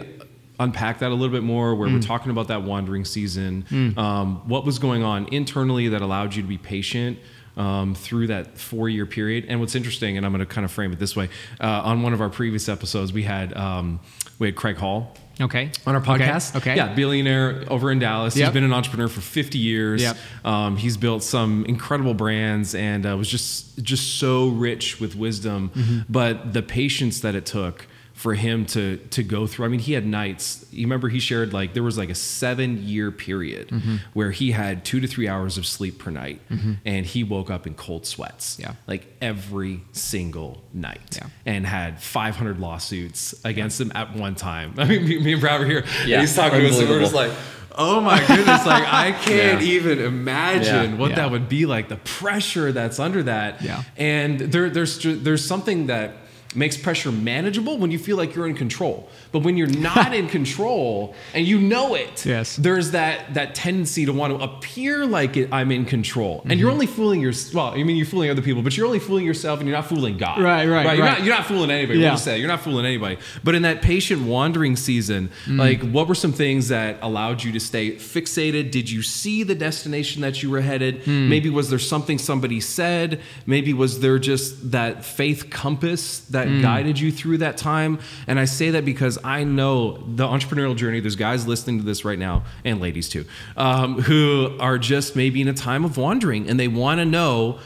[0.59, 1.93] unpack that a little bit more where Mm.
[1.95, 3.93] we're talking about that wandering season?
[3.97, 7.19] Um, what was going on internally that allowed you to be patient?
[7.57, 9.45] Um, through that four year period.
[9.47, 11.29] And what's interesting, and I'm going to kind of frame it this way
[11.61, 14.01] uh, on one of our previous episodes, we had, um,
[14.39, 15.71] we had Craig Hall Okay.
[15.85, 16.55] on our podcast.
[16.55, 16.71] Okay.
[16.71, 16.75] okay.
[16.77, 18.35] Yeah, billionaire over in Dallas.
[18.35, 18.45] Yep.
[18.45, 20.01] He's been an entrepreneur for 50 years.
[20.01, 20.17] Yep.
[20.43, 25.71] Um, he's built some incredible brands and uh, was just just so rich with wisdom.
[25.75, 25.99] Mm-hmm.
[26.09, 29.65] But the patience that it took for him to to go through.
[29.65, 30.65] I mean, he had nights.
[30.71, 33.95] You remember he shared like there was like a seven year period Mm-hmm.
[34.13, 36.39] where he had two to three hours of sleep per night,
[36.85, 38.57] and he woke up in cold sweats.
[38.59, 38.73] Yeah.
[38.87, 41.27] like every single night, Yeah.
[41.45, 44.73] and had 500 lawsuits against him at one time.
[44.77, 45.83] I mean, me, me and Brad were here.
[46.05, 47.31] Yeah, he's talking to us, and we're just like.
[47.77, 48.65] Oh my goodness!
[48.65, 49.67] Like I can't Yeah.
[49.73, 50.95] even imagine Yeah.
[50.95, 51.15] what Yeah.
[51.17, 51.89] that would be like.
[51.89, 53.61] The pressure that's under that.
[53.61, 53.83] Yeah.
[53.97, 56.13] And there, there's there's something that
[56.55, 59.09] makes pressure manageable when you feel like you're in control.
[59.31, 62.55] But when you're not in control and you know it, Yes.
[62.55, 66.41] there's that that tendency to want to appear like it, I'm in control.
[66.49, 68.99] And you're only fooling your well, I mean you're fooling other people, but you're only
[68.99, 70.41] fooling yourself and you're not fooling God.
[70.41, 71.17] Right, right, You're right.
[71.19, 71.99] not you're not fooling anybody.
[71.99, 72.05] Yeah.
[72.07, 73.17] We'll just say you're not fooling anybody.
[73.43, 75.59] But in that patient wandering season, Mm.
[75.59, 78.71] like what were some things that allowed you to stay fixated?
[78.71, 81.03] Did you see the destination that you were headed?
[81.03, 81.27] Mm.
[81.29, 83.19] Maybe was there something somebody said?
[83.45, 86.61] Maybe was there just that faith compass that Mm.
[86.61, 87.99] guided you through that time?
[88.27, 92.03] And I say that because I know the entrepreneurial journey, there's guys listening to this
[92.05, 93.25] right now, and ladies too,
[93.57, 97.59] um, who are just maybe in a time of wandering and they want to know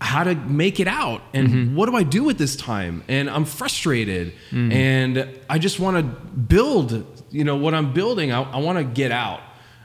[0.00, 1.76] how to make it out and Mm-hmm.
[1.76, 3.04] what do I do at this time?
[3.08, 4.72] And I'm frustrated Mm.
[4.72, 8.32] and I just want to build, you know, what I'm building.
[8.32, 9.40] I, I want to get out.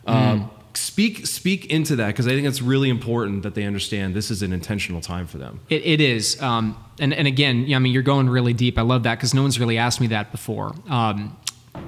[0.07, 0.49] Mm.
[0.77, 4.43] Speak speak into that because I think it's really important that they understand this is
[4.43, 5.59] an intentional time for them.
[5.69, 6.39] It, it is.
[6.39, 8.77] Um, and, and again, I mean, you're going really deep.
[8.77, 10.75] I love that because no one's really asked me that before.
[10.87, 11.35] Um,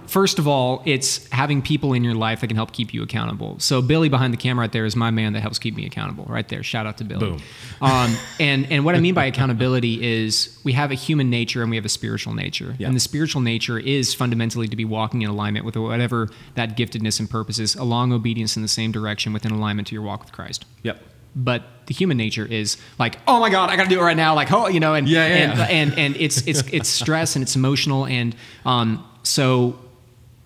[0.08, 3.60] first of all, it's having people in your life that can help keep you accountable.
[3.60, 6.26] So Billy behind the camera right there is my man that helps keep me accountable
[6.28, 6.64] right there.
[6.64, 7.32] Shout out to Billy.
[7.32, 7.42] Boom.
[7.82, 11.70] Um, and, and what I mean by accountability is we have a human nature and
[11.70, 12.76] we have a spiritual nature.
[12.78, 12.88] Yeah.
[12.88, 17.22] And the spiritual nature is fundamentally to be walking in alignment with whatever that giftedness
[17.22, 20.34] and purpose is, along obedience in the same direction within alignment to your walk with
[20.34, 21.02] Christ Yep.
[21.38, 24.36] but the human nature is like oh my god i gotta do it right now
[24.36, 25.66] like oh you know and Yeah, yeah, and, yeah.
[25.66, 29.78] and and it's it's it's stress and it's emotional and um so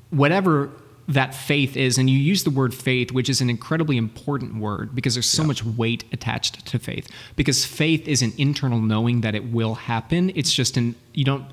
[0.09, 0.69] whatever
[1.07, 4.95] that faith is and you use the word faith which is an incredibly important word
[4.95, 9.36] because there's so much weight attached to faith because faith is an internal knowing that
[9.36, 11.45] it will happen it's just an you don't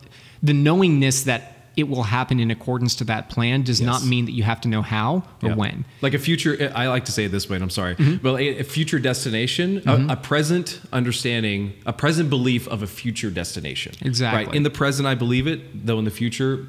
[0.43, 4.33] the knowingness that it will happen in accordance to that plan does not mean that
[4.33, 5.55] you have to know how or Yeah.
[5.55, 8.17] when Like a future, I like to say it this way, and I'm sorry, Mm-hmm.
[8.17, 13.31] but a, a future destination, a, a present understanding, a present belief of a future
[13.31, 13.95] destination.
[14.03, 14.47] Exactly.
[14.47, 14.55] Right.
[14.55, 16.67] In the present, I believe it, though in the future,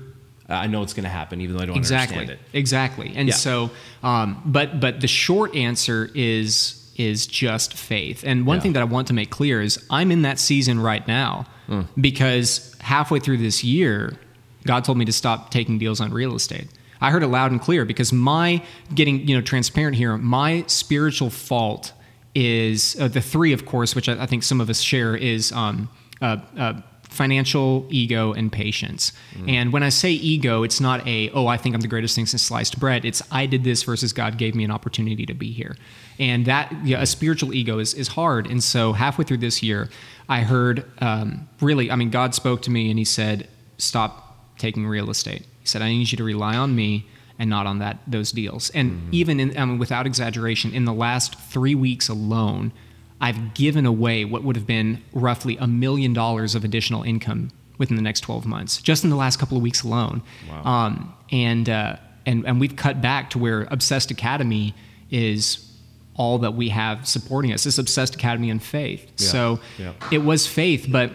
[0.51, 2.57] I know it's going to happen, even though I don't exactly understand it.
[2.57, 3.35] exactly and Yeah.
[3.35, 3.69] so
[4.03, 8.61] um, but but the short answer is is just faith and one Yeah.
[8.63, 11.81] thing that i want to make clear is i'm in that season right now Hmm.
[11.99, 14.17] because halfway through this year
[14.65, 16.67] god told me to stop taking deals on real estate
[16.99, 18.61] i heard it loud and clear because my
[18.93, 21.93] getting you know transparent here my spiritual fault
[22.35, 25.51] is uh, the three of course which I, I think some of us share is
[25.53, 25.89] um,
[26.21, 26.73] uh, uh,
[27.11, 29.11] financial ego and patience.
[29.45, 32.25] And when i say ego it's not a oh i think i'm the greatest thing
[32.25, 33.03] since sliced bread.
[33.03, 35.75] It's i did this versus god gave me an opportunity to be here.
[36.19, 38.47] And that yeah, a spiritual ego is, is hard.
[38.47, 39.89] And so halfway through this year
[40.29, 44.87] i heard um, really i mean god spoke to me and he said stop taking
[44.87, 45.45] real estate.
[45.59, 47.05] He said i need you to rely on me
[47.37, 48.69] and not on that those deals.
[48.69, 52.71] And even in, I mean, without exaggeration in the last three weeks alone
[53.21, 57.95] I've given away what would have been roughly a million dollars of additional income within
[57.95, 60.21] the next 12 months, just in the last couple of weeks alone.
[60.49, 60.63] Wow.
[60.63, 64.73] Um, and, uh, and, and we've cut back to where Obsessed Academy
[65.11, 65.67] is
[66.15, 67.63] all that we have supporting us.
[67.63, 69.03] This Obsessed Academy and faith.
[69.17, 69.27] Yeah.
[69.27, 69.93] So Yeah.
[70.11, 71.11] it was faith, but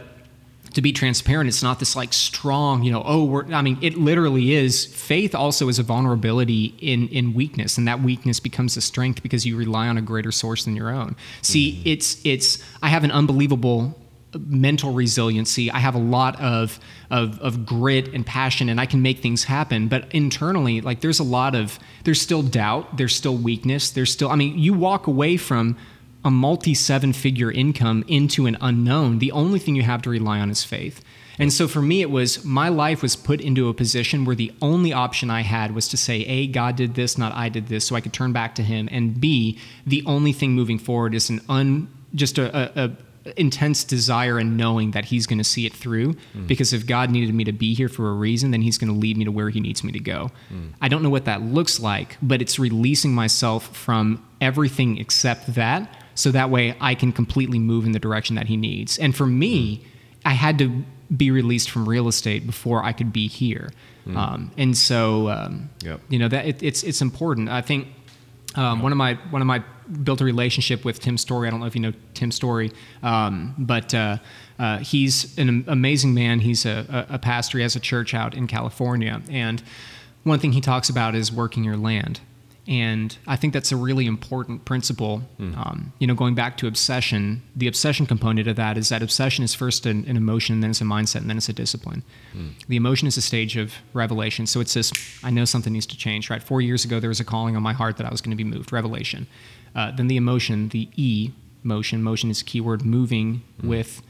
[0.77, 3.97] to be transparent, it's not this like strong, you know, oh, we're, I mean, it
[3.97, 4.85] literally is.
[4.85, 9.47] Faith also is a vulnerability in, in weakness, and that weakness becomes a strength because
[9.47, 11.17] you rely on a greater source than your own.
[11.41, 11.89] See, mm-hmm.
[11.89, 13.99] it's, it's, I have an unbelievable
[14.39, 15.71] mental resiliency.
[15.71, 16.79] I have a lot of,
[17.11, 19.89] of, of grit and passion, and I can make things happen.
[19.89, 24.29] But internally, like, there's a lot of, there's still doubt, there's still weakness, there's still,
[24.29, 25.79] I mean, you walk away from,
[26.27, 30.41] a multi seven figure income into an unknown, the only thing you have to rely
[30.41, 31.01] on is faith.
[31.39, 34.53] And so for me, it was my life was put into a position where the
[34.61, 37.87] only option I had was to say, A, God did this, not I did this,
[37.87, 38.89] so I could turn back to Him.
[38.91, 42.91] And B, the only thing moving forward is an un, just a, a, a
[43.37, 46.15] intense desire and knowing that He's going to see it through.
[46.35, 46.49] Mm.
[46.49, 48.99] Because if God needed me to be here for a reason, then He's going to
[48.99, 50.33] lead me to where He needs me to go.
[50.53, 50.73] Mm.
[50.81, 56.03] I don't know what that looks like, but it's releasing myself from everything except that
[56.17, 58.99] so that way I can completely move in the direction that he needs.
[58.99, 59.85] And for me,
[60.25, 60.83] I had to
[61.17, 63.71] be released from real estate before I could be here.
[64.15, 66.01] Um, and so, um, Yep.
[66.09, 67.49] you know, that it, it's it's important.
[67.49, 67.89] I think
[68.55, 69.63] um, one of my one of my
[70.03, 71.47] built a relationship with Tim Storey.
[71.47, 74.19] I don't know if you know Tim Storey, um, but uh,
[74.59, 76.41] uh, he's an amazing man.
[76.41, 77.59] He's a, a pastor.
[77.59, 79.63] He has a church out in California, and
[80.23, 82.21] one thing he talks about is working your land.
[82.69, 85.23] And I think that's a really important principle.
[85.39, 89.45] Um, you know, going back to obsession, the obsession component of that is that obsession
[89.45, 92.03] is first an, an emotion, then it's a mindset, and then it's a discipline.
[92.67, 94.47] The emotion is a stage of revelation.
[94.47, 96.43] So it's this I know something needs to change, right?
[96.43, 98.37] Four years ago, there was a calling on my heart that I was going to
[98.37, 99.29] be moved, revelation.
[99.75, 101.31] Uh, then the emotion, the E
[101.63, 104.03] motion, motion is a keyword, moving with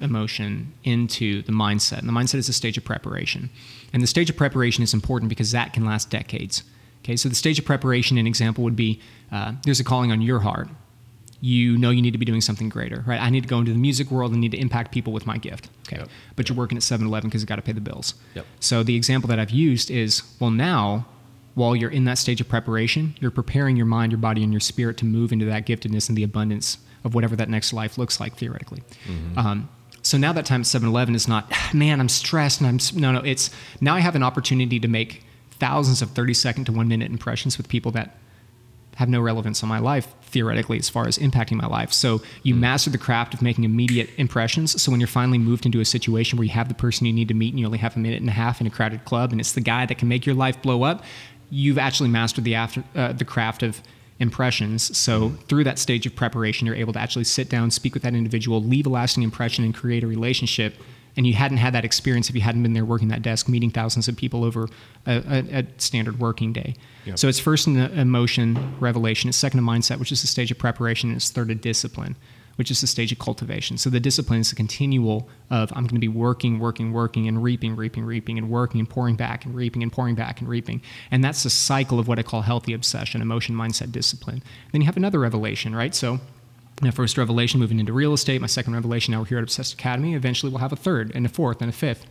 [0.00, 1.98] emotion into the mindset.
[1.98, 3.50] And the mindset is a stage of preparation.
[3.92, 6.62] And the stage of preparation is important because that can last decades.
[7.10, 9.00] Okay, so the stage of preparation, an example would be
[9.32, 10.68] uh, there's a calling on your heart.
[11.40, 13.20] You know you need to be doing something greater, right?
[13.20, 15.36] I need to go into the music world and need to impact people with my
[15.36, 15.70] gift.
[15.88, 16.08] Okay, Yep.
[16.36, 18.14] but you're working at 7-Eleven because you got to pay the bills.
[18.34, 18.46] Yep.
[18.60, 21.06] So the example that I've used is well now
[21.54, 24.60] while you're in that stage of preparation, you're preparing your mind, your body, and your
[24.60, 28.20] spirit to move into that giftedness and the abundance of whatever that next life looks
[28.20, 28.82] like theoretically.
[29.36, 29.68] Um,
[30.02, 33.10] so now that time at 7-Eleven is not, "Ah, man, I'm stressed and I'm no
[33.12, 33.18] no.
[33.20, 35.24] It's now I have an opportunity to make
[35.60, 38.16] thousands of 30 second to one minute impressions with people that
[38.96, 41.92] have no relevance on my life theoretically as far as impacting my life.
[41.92, 44.80] So you master the craft of making immediate impressions.
[44.82, 47.28] So when you're finally moved into a situation where you have the person you need
[47.28, 49.32] to meet and you only have a minute and a half in a crowded club
[49.32, 51.04] and it's the guy that can make your life blow up,
[51.50, 53.80] you've actually mastered the after uh, the craft of
[54.18, 54.96] impressions.
[54.96, 58.14] So through that stage of preparation, you're able to actually sit down, speak with that
[58.14, 60.74] individual, leave a lasting impression, and create a relationship.
[61.16, 63.70] And you hadn't had that experience if you hadn't been there working that desk, meeting
[63.70, 64.68] thousands of people over
[65.06, 66.74] a, a, a standard working day.
[67.04, 67.18] Yep.
[67.18, 70.58] So it's first an emotion revelation, it's second a mindset, which is the stage of
[70.58, 72.16] preparation, and it's third a discipline,
[72.56, 73.76] which is the stage of cultivation.
[73.76, 77.42] So the discipline is a continual of I'm going to be working, working, working, and
[77.42, 80.80] reaping, reaping, reaping, and working and pouring back and reaping and pouring back and reaping.
[81.10, 84.42] And that's the cycle of what I call healthy obsession, emotion, mindset, discipline.
[84.72, 85.94] Then you have another revelation, right?
[85.94, 86.20] So
[86.80, 89.74] my first revelation moving into real estate, my second revelation, now we're here at Obsessed
[89.74, 90.14] Academy.
[90.14, 92.06] Eventually we'll have a third and a fourth and a fifth.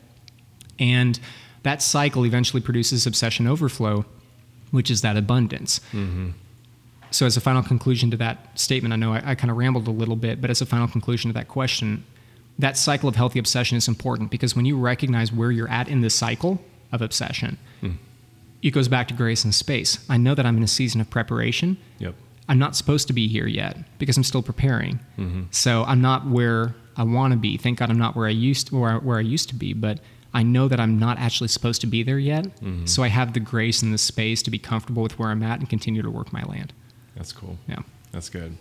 [0.78, 1.20] And
[1.64, 4.06] that cycle eventually produces obsession overflow,
[4.72, 5.80] which is that abundance.
[5.92, 6.30] Mm-hmm.
[7.12, 9.88] So, as a final conclusion to that statement, I know I, I kind of rambled
[9.88, 12.06] a little bit, but as a final conclusion to that question,
[12.60, 16.02] that cycle of healthy obsession is important because when you recognize where you're at in
[16.02, 17.96] this cycle of obsession, mm.
[18.62, 20.06] it goes back to grace and space.
[20.10, 21.78] I know that I'm in a season of preparation.
[21.98, 22.16] Yep.
[22.50, 25.00] I'm not supposed to be here yet because I'm still preparing.
[25.18, 25.44] Mm-hmm.
[25.52, 27.56] So I'm not where I want to be.
[27.58, 30.00] Thank God I'm not where I used where I, where I used to be, but
[30.34, 32.46] I know that I'm not actually supposed to be there yet.
[32.46, 32.86] Mm-hmm.
[32.86, 35.60] So I have the grace and the space to be comfortable with where I'm at
[35.60, 36.74] and continue to work my land.
[37.16, 37.58] That's cool.
[37.68, 37.84] Yeah.
[38.12, 38.58] That's good.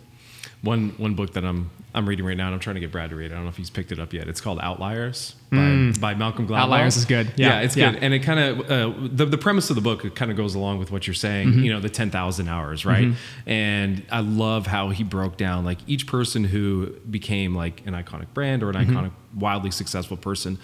[0.61, 3.09] One one book that I'm I'm reading right now, and I'm trying to get Brad
[3.11, 3.31] to read.
[3.31, 4.27] I don't know if he's picked it up yet.
[4.27, 6.57] It's called Outliers by, by Malcolm Gladwell.
[6.57, 6.61] Mm.
[6.63, 7.31] Outliers is good.
[7.37, 7.93] Yeah, it's yeah.
[7.93, 10.53] good, and it kind of uh, the the premise of the book kind of goes
[10.55, 11.47] along with what you're saying.
[11.47, 11.63] Mm-hmm.
[11.63, 13.13] You know, the ten thousand hours, right?
[13.45, 18.33] And I love how he broke down like each person who became like an iconic
[18.33, 18.95] brand or an Mm-hmm.
[18.97, 20.57] iconic, wildly successful person.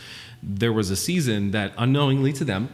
[0.43, 2.69] There was a season that unknowingly to them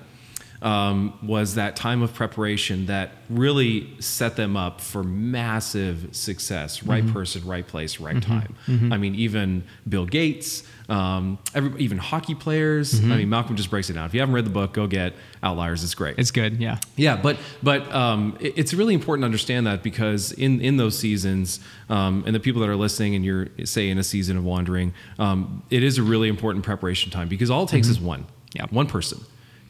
[0.62, 6.84] um, was that time of preparation that really set them up for massive success.
[6.84, 7.14] Right Mm-hmm.
[7.14, 8.56] person, right place, right time.
[8.92, 13.00] I mean, even Bill Gates, um, every, even hockey players.
[13.00, 14.06] I mean, Malcolm just breaks it down.
[14.06, 15.84] If you haven't read the book, go get Outliers.
[15.84, 16.20] It's great.
[16.20, 16.58] It's good.
[16.60, 16.78] Yeah.
[16.96, 20.98] Yeah, but but um, it- it's really important to understand that because in in those
[20.98, 24.44] seasons, um, and the people that are listening, and you're say in a season of
[24.44, 28.26] wandering, um, it is a really important preparation time because all it takes is one,
[28.54, 28.66] Yeah.
[28.70, 29.20] one person,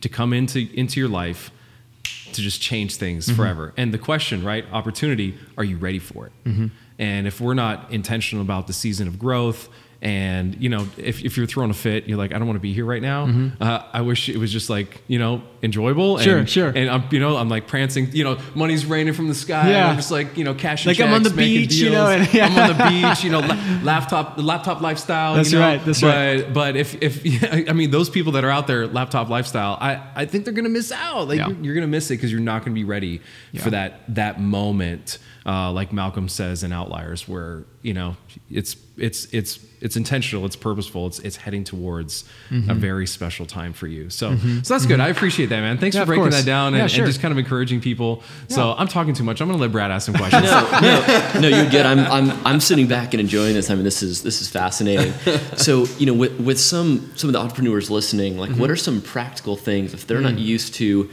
[0.02, 1.52] to come into into your life
[2.34, 3.36] to just change things mm-hmm.
[3.36, 3.74] forever.
[3.78, 6.32] And the question, right, opportunity, are you ready for it?
[6.46, 6.68] Mm-hmm.
[7.00, 9.70] And if we're not intentional about the season of growth.
[10.02, 12.62] And you know, if, if you're throwing a fit, you're like, I don't want to
[12.62, 13.28] be here right now.
[13.28, 13.62] Mm-hmm.
[13.62, 16.18] Uh, I wish it was just like, you know, enjoyable.
[16.20, 16.70] Sure, and, sure.
[16.70, 18.12] And I'm, you know, I'm like prancing.
[18.14, 19.70] You know, money's raining from the sky.
[19.72, 19.90] Yeah.
[19.90, 22.28] I'm just like, you know, cashing Like checks, I'm on the beach, you know, deals.
[22.28, 22.46] and- yeah.
[22.48, 23.24] I'm on the beach.
[23.24, 25.36] You know, la- laptop, laptop lifestyle.
[25.36, 25.66] That's you know?
[25.66, 26.54] right, that's but, right.
[26.54, 30.26] But if, if I mean, those people that are out there, laptop lifestyle, I, I
[30.26, 31.28] think they're gonna miss out.
[31.28, 31.50] Like Yeah.
[31.50, 33.22] you're, you're gonna miss it because you're not gonna be ready
[33.52, 33.62] Yeah.
[33.64, 35.18] for that that moment.
[35.44, 38.16] Uh, like Malcolm says in Outliers, where you know
[38.52, 42.70] it's it's it's it's intentional, it's purposeful, it's it's heading towards Mm-hmm.
[42.70, 44.10] a very special time for you.
[44.12, 45.00] So so that's good.
[45.00, 45.78] I appreciate that, man.
[45.78, 46.36] Thanks Yeah, for breaking course.
[46.36, 47.04] that down Yeah, and, sure.
[47.04, 48.24] and just kind of encouraging people.
[48.50, 49.42] So I'm talking too much.
[49.42, 50.44] I'm gonna let Brad ask some questions.
[50.44, 51.86] no, no, no, you're good.
[51.86, 53.70] I'm, I'm, I'm sitting back and enjoying this.
[53.70, 55.14] I mean, this is, this is fascinating.
[55.58, 58.72] So, you know, with, with some, some of the entrepreneurs listening, like, what mm-hmm.
[58.72, 60.42] are some practical things if they're not mm.
[60.42, 61.10] used to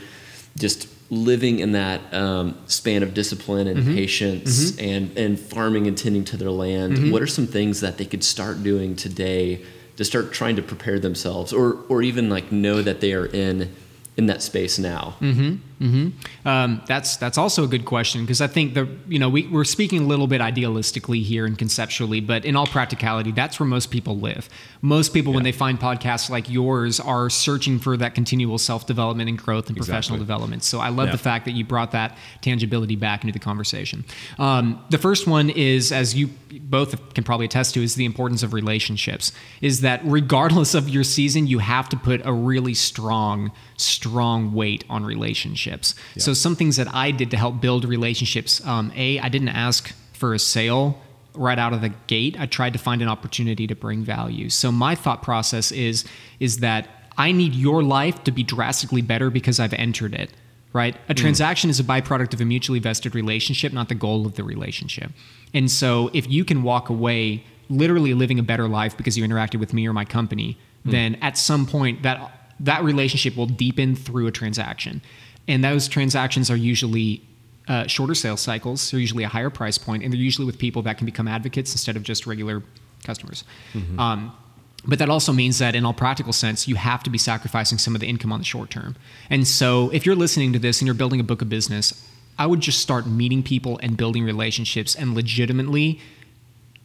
[0.56, 3.94] just living in that um, span of discipline and mm-hmm.
[3.94, 4.88] patience mm-hmm.
[4.88, 7.12] and, and farming and tending to their land?
[7.12, 9.64] What are some things that they could start doing today
[9.96, 13.74] to start trying to prepare themselves, or, or even like know that they are in
[14.18, 15.14] in that space now?
[15.20, 15.56] Mm-hmm.
[15.80, 19.64] Um, that's that's also a good question because I think the you know we, we're
[19.64, 23.90] speaking a little bit idealistically here and conceptually, but in all practicality, that's where most
[23.90, 24.48] people live.
[24.82, 29.28] Most people, when they find podcasts like yours, are searching for that continual self development
[29.28, 30.62] and growth and professional development.
[30.64, 31.12] So I love Yeah.
[31.12, 34.04] the fact that you brought that tangibility back into the conversation.
[34.38, 36.30] Um, the first one is, as you
[36.62, 39.32] both can probably attest to, is the importance of relationships.
[39.60, 44.84] Is that regardless of your season, you have to put a really strong, strong weight
[44.88, 45.67] on relationships.
[46.16, 48.64] So some things that I did to help build relationships.
[48.66, 51.00] Um, a, I didn't ask for a sale
[51.34, 52.38] right out of the gate.
[52.38, 54.50] I tried to find an opportunity to bring value.
[54.50, 56.04] So my thought process is
[56.40, 60.30] is that I need your life to be drastically better because I've entered it.
[60.74, 60.94] Right?
[61.08, 64.44] A transaction is a byproduct of a mutually vested relationship, not the goal of the
[64.44, 65.10] relationship.
[65.54, 69.60] And so if you can walk away literally living a better life because you interacted
[69.60, 74.26] with me or my company, then at some point that that relationship will deepen through
[74.26, 75.00] a transaction.
[75.48, 77.22] And those transactions are usually
[77.66, 78.90] uh, shorter sales cycles.
[78.90, 81.72] They're usually a higher price point, and they're usually with people that can become advocates
[81.72, 82.62] instead of just regular
[83.04, 83.44] customers.
[83.98, 84.32] Um,
[84.84, 87.94] but that also means that in all practical sense, you have to be sacrificing some
[87.94, 88.96] of the income on the short term.
[89.28, 92.46] And so if you're listening to this and you're building a book of business, I
[92.46, 96.00] would just start meeting people and building relationships and legitimately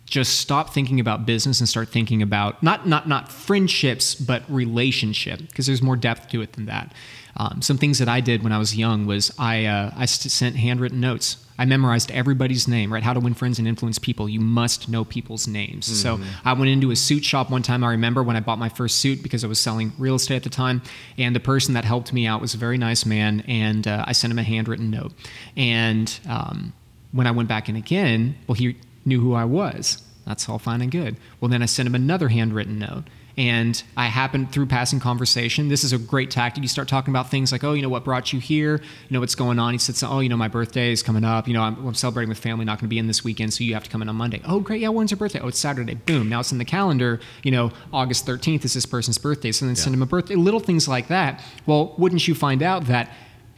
[0.06, 5.40] just stop thinking about business and start thinking about not not not friendships but relationship
[5.40, 6.94] because there's more depth to it than that.
[7.36, 10.56] Um, some things that i did when i was young was i uh, i sent
[10.56, 11.38] handwritten notes.
[11.58, 13.04] I memorized everybody's name right?
[13.04, 14.28] How to win friends and influence people.
[14.28, 15.86] You must know people's names.
[16.02, 18.70] So i went into a suit shop one time i remember when i bought my
[18.70, 20.82] first suit because i was selling real estate at the time
[21.18, 24.12] and the person that helped me out was a very nice man and uh, i
[24.12, 25.14] sent him a handwritten note.
[25.56, 26.74] And um,
[27.14, 28.76] when I went back in again, well, he
[29.06, 30.02] knew who I was.
[30.26, 31.18] That's all fine and good.
[31.40, 33.04] Well, then I sent him another handwritten note.
[33.36, 35.68] And I happened through passing conversation.
[35.68, 36.62] This is a great tactic.
[36.62, 38.76] You start talking about things like, oh, you know, what brought you here?
[38.78, 39.74] You know, what's going on?
[39.74, 41.48] He said, oh, you know, my birthday is coming up.
[41.48, 43.64] You know, I'm, I'm celebrating with family, not going to be in this weekend, so
[43.64, 44.40] you have to come in on Monday.
[44.46, 44.82] Oh, great.
[44.82, 45.40] Yeah, when's your birthday?
[45.40, 45.96] Oh, it's Saturday.
[45.96, 46.30] Boom.
[46.30, 47.20] Now it's in the calendar.
[47.42, 49.52] You know, August 13th is this person's birthday.
[49.52, 50.36] So then send him a birthday.
[50.36, 51.44] Little things like that.
[51.66, 53.10] Well, wouldn't you find out that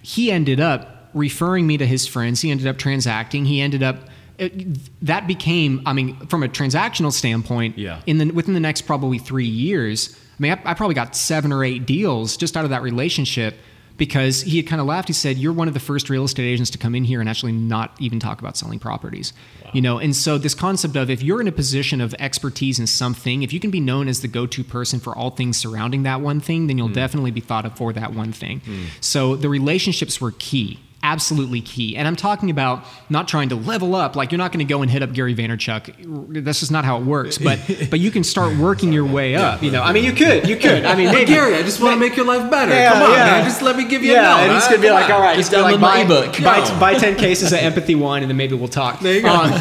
[0.02, 2.42] he ended up referring me to his friends.
[2.42, 3.46] He ended up transacting.
[3.46, 5.82] He ended up it, that became.
[5.86, 8.02] I mean, from a transactional standpoint, Yeah.
[8.06, 11.52] In the within the next probably three years, I mean, I, I probably got seven
[11.52, 13.56] or eight deals just out of that relationship
[13.98, 15.08] because he had kind of laughed.
[15.08, 17.30] He said, "You're one of the first real estate agents to come in here and
[17.30, 19.34] actually not even talk about selling properties."
[19.74, 22.88] You know, and so this concept of if you're in a position of expertise in
[22.88, 26.22] something, if you can be known as the go-to person for all things surrounding that
[26.22, 26.94] one thing, then you'll hmm.
[26.94, 28.62] definitely be thought of for that one thing.
[28.62, 28.86] Hmm.
[29.02, 31.96] So the relationships were key absolutely key.
[31.96, 34.16] And I'm talking about not trying to level up.
[34.16, 36.44] Like you're not going to go and hit up Gary Vaynerchuk.
[36.44, 37.38] That's just not how it works.
[37.38, 37.60] But
[37.92, 39.62] but you can start working your way up.
[39.62, 40.84] You know, I mean, you could, you could.
[40.86, 41.34] I mean, Hey maybe.
[41.34, 42.72] Gary, I just want to make your life better.
[42.74, 43.26] Yeah, Come on, yeah.
[43.26, 43.44] man.
[43.46, 44.40] Just let me give you a yeah, note.
[44.44, 46.44] and he's gonna be like, all right, Just he's gonna download like, my buy, ebook.
[46.44, 46.80] buy, Go.
[46.80, 49.00] buy ten cases of empathy Wine, and then maybe we'll talk.
[49.00, 49.30] There you go.
[49.34, 49.52] Um,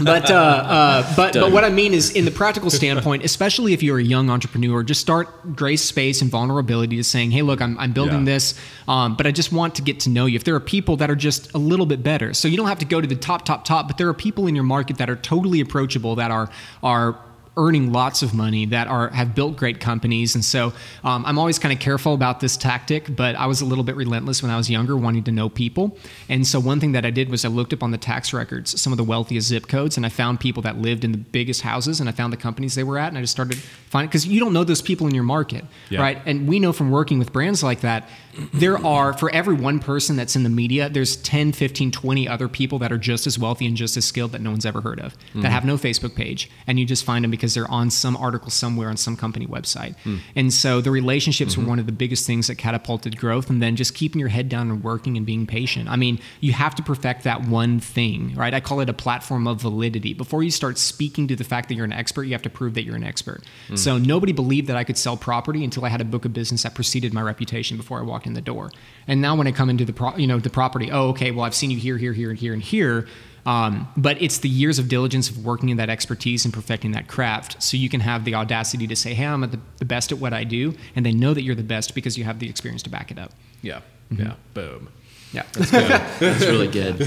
[0.00, 3.82] but uh, uh, but but what I mean is, in the practical standpoint, especially if
[3.82, 7.78] you're a young entrepreneur, just start grace space and vulnerability to saying, hey, look, I'm,
[7.78, 8.34] I'm building Yeah.
[8.34, 8.54] this,
[8.88, 10.36] um, but I just want to get to know you.
[10.36, 12.78] If there are people that are just a little bit better, so you don't have
[12.86, 15.08] to go to the top, top, top, but there are people in your market that
[15.10, 16.48] are totally approachable, that are
[16.82, 17.18] are
[17.58, 20.34] earning lots of money that are have built great companies.
[20.34, 20.72] And so
[21.04, 23.94] um, i'm always kind of careful about this tactic but i was a little bit
[24.04, 25.84] relentless when i was younger wanting to know people.
[26.30, 28.80] And so one thing that i did was i looked up on the tax records
[28.80, 31.60] some of the wealthiest zip codes and i found people that lived in the biggest
[31.60, 33.58] houses and i found the companies they were at and i just started
[33.92, 36.00] finding because you don't know those people in your market Yeah.
[36.00, 36.18] right?
[36.24, 38.08] And we know from working with brands like that
[38.52, 42.48] there are for every one person that's in the media there's 10 15 20 other
[42.48, 45.00] people that are just as wealthy and just as skilled that no one's ever heard
[45.00, 45.44] of that hmm.
[45.44, 48.88] have no facebook page and you just find them because they're on some article somewhere
[48.88, 49.96] on some company website.
[50.00, 50.18] Hmm.
[50.36, 51.70] And so the relationships were mm-hmm.
[51.70, 54.70] one of the biggest things that catapulted growth and then just keeping your head down
[54.70, 55.88] and working and being patient.
[55.88, 58.54] I mean you have to perfect that one thing right?
[58.54, 60.14] I call it a platform of validity.
[60.14, 62.74] Before you start speaking to the fact that you're an expert you have to prove
[62.74, 63.44] that you're an expert.
[63.68, 63.76] Hmm.
[63.76, 66.62] So nobody believed that i could sell property until i had a book of business
[66.62, 68.70] that preceded my reputation before i walked in the door
[69.06, 71.44] and now when i come into the pro- you know the property oh okay well
[71.44, 73.06] i've seen you here here here and here and here
[73.44, 77.08] um, but it's the years of diligence of working in that expertise and perfecting that
[77.08, 80.12] craft so you can have the audacity to say hey i'm at the, the best
[80.12, 82.48] at what i do and they know that you're the best because you have the
[82.48, 83.80] experience to back it up Yeah.
[84.10, 84.34] Yeah.
[84.54, 84.88] Boom.
[85.32, 85.88] yeah That's good.
[86.20, 86.98] that's really good.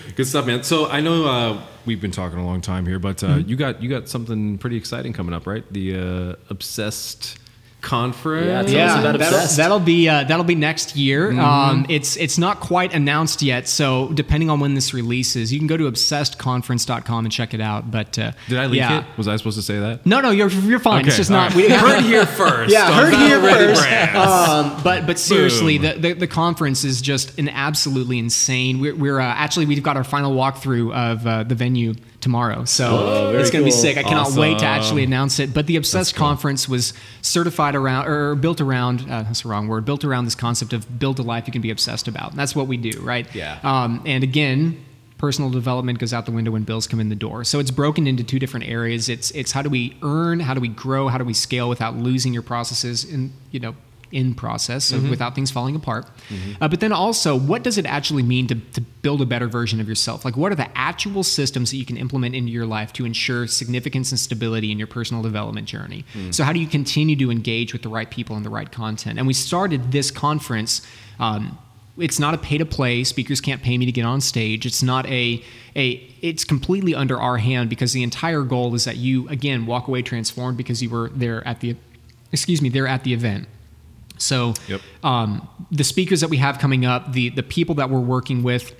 [0.16, 0.62] Good stuff, man.
[0.62, 3.82] So I know uh, we've been talking a long time here, but uh, you got
[3.82, 5.64] you got something pretty exciting coming up, right?
[5.70, 7.38] The uh, obsessed
[7.84, 8.70] conference.
[8.70, 11.38] Yeah, yeah, about that'll, that'll be uh, that'll be next year.
[11.38, 15.66] Um, it's it's not quite announced yet, so depending on when this releases, you can
[15.66, 17.90] go to obsessedconference.com and check it out.
[17.90, 19.00] But uh, Did I leak yeah.
[19.00, 19.18] it?
[19.18, 20.04] Was I supposed to say that?
[20.06, 21.06] No, no, you're you're fine.
[21.06, 21.54] it's just not.
[21.54, 21.56] right.
[21.56, 22.72] We, heard here first.
[22.72, 23.84] yeah, heard here first.
[24.14, 28.80] Um, but but seriously, the, the the conference is just an absolutely insane.
[28.80, 32.86] We're, we're uh, actually we've got our final walkthrough of uh, the venue tomorrow, so
[32.88, 33.96] Oh, it's going to be sick.
[33.96, 35.54] I cannot wait to actually announce it.
[35.54, 39.02] But the Obsessed conference was certified around or built around.
[39.02, 39.84] Uh, that's the wrong word.
[39.84, 42.30] Built around this concept of build a life you can be obsessed about.
[42.30, 43.32] And that's what we do, right?
[43.32, 43.60] Yeah.
[43.62, 44.84] Um, and again,
[45.18, 47.44] personal development goes out the window when bills come in the door.
[47.44, 49.08] So it's broken into two different areas.
[49.08, 51.94] It's it's how do we earn, how do we grow, how do we scale without
[51.96, 53.74] losing your processes and you know
[54.14, 56.06] in process so without things falling apart.
[56.60, 59.80] Uh, but then also, what does it actually mean to, to build a better version
[59.80, 60.24] of yourself?
[60.24, 63.46] Like, what are the actual systems that you can implement into your life to ensure
[63.46, 66.04] significance and stability in your personal development journey?
[66.30, 69.18] So, how do you continue to engage with the right people and the right content?
[69.18, 70.80] And we started this conference.
[71.18, 71.58] Um,
[71.96, 74.82] it's not a pay to play speakers can't pay me to get on stage it's
[74.82, 75.40] not a
[75.76, 75.90] a
[76.22, 80.02] it's completely under our hand because the entire goal is that you again walk away
[80.02, 81.76] transformed because you were there at the
[82.32, 83.46] excuse me there at the event
[84.18, 84.80] so Yep.
[85.02, 88.74] um, the speakers that we have coming up the the people that we're working with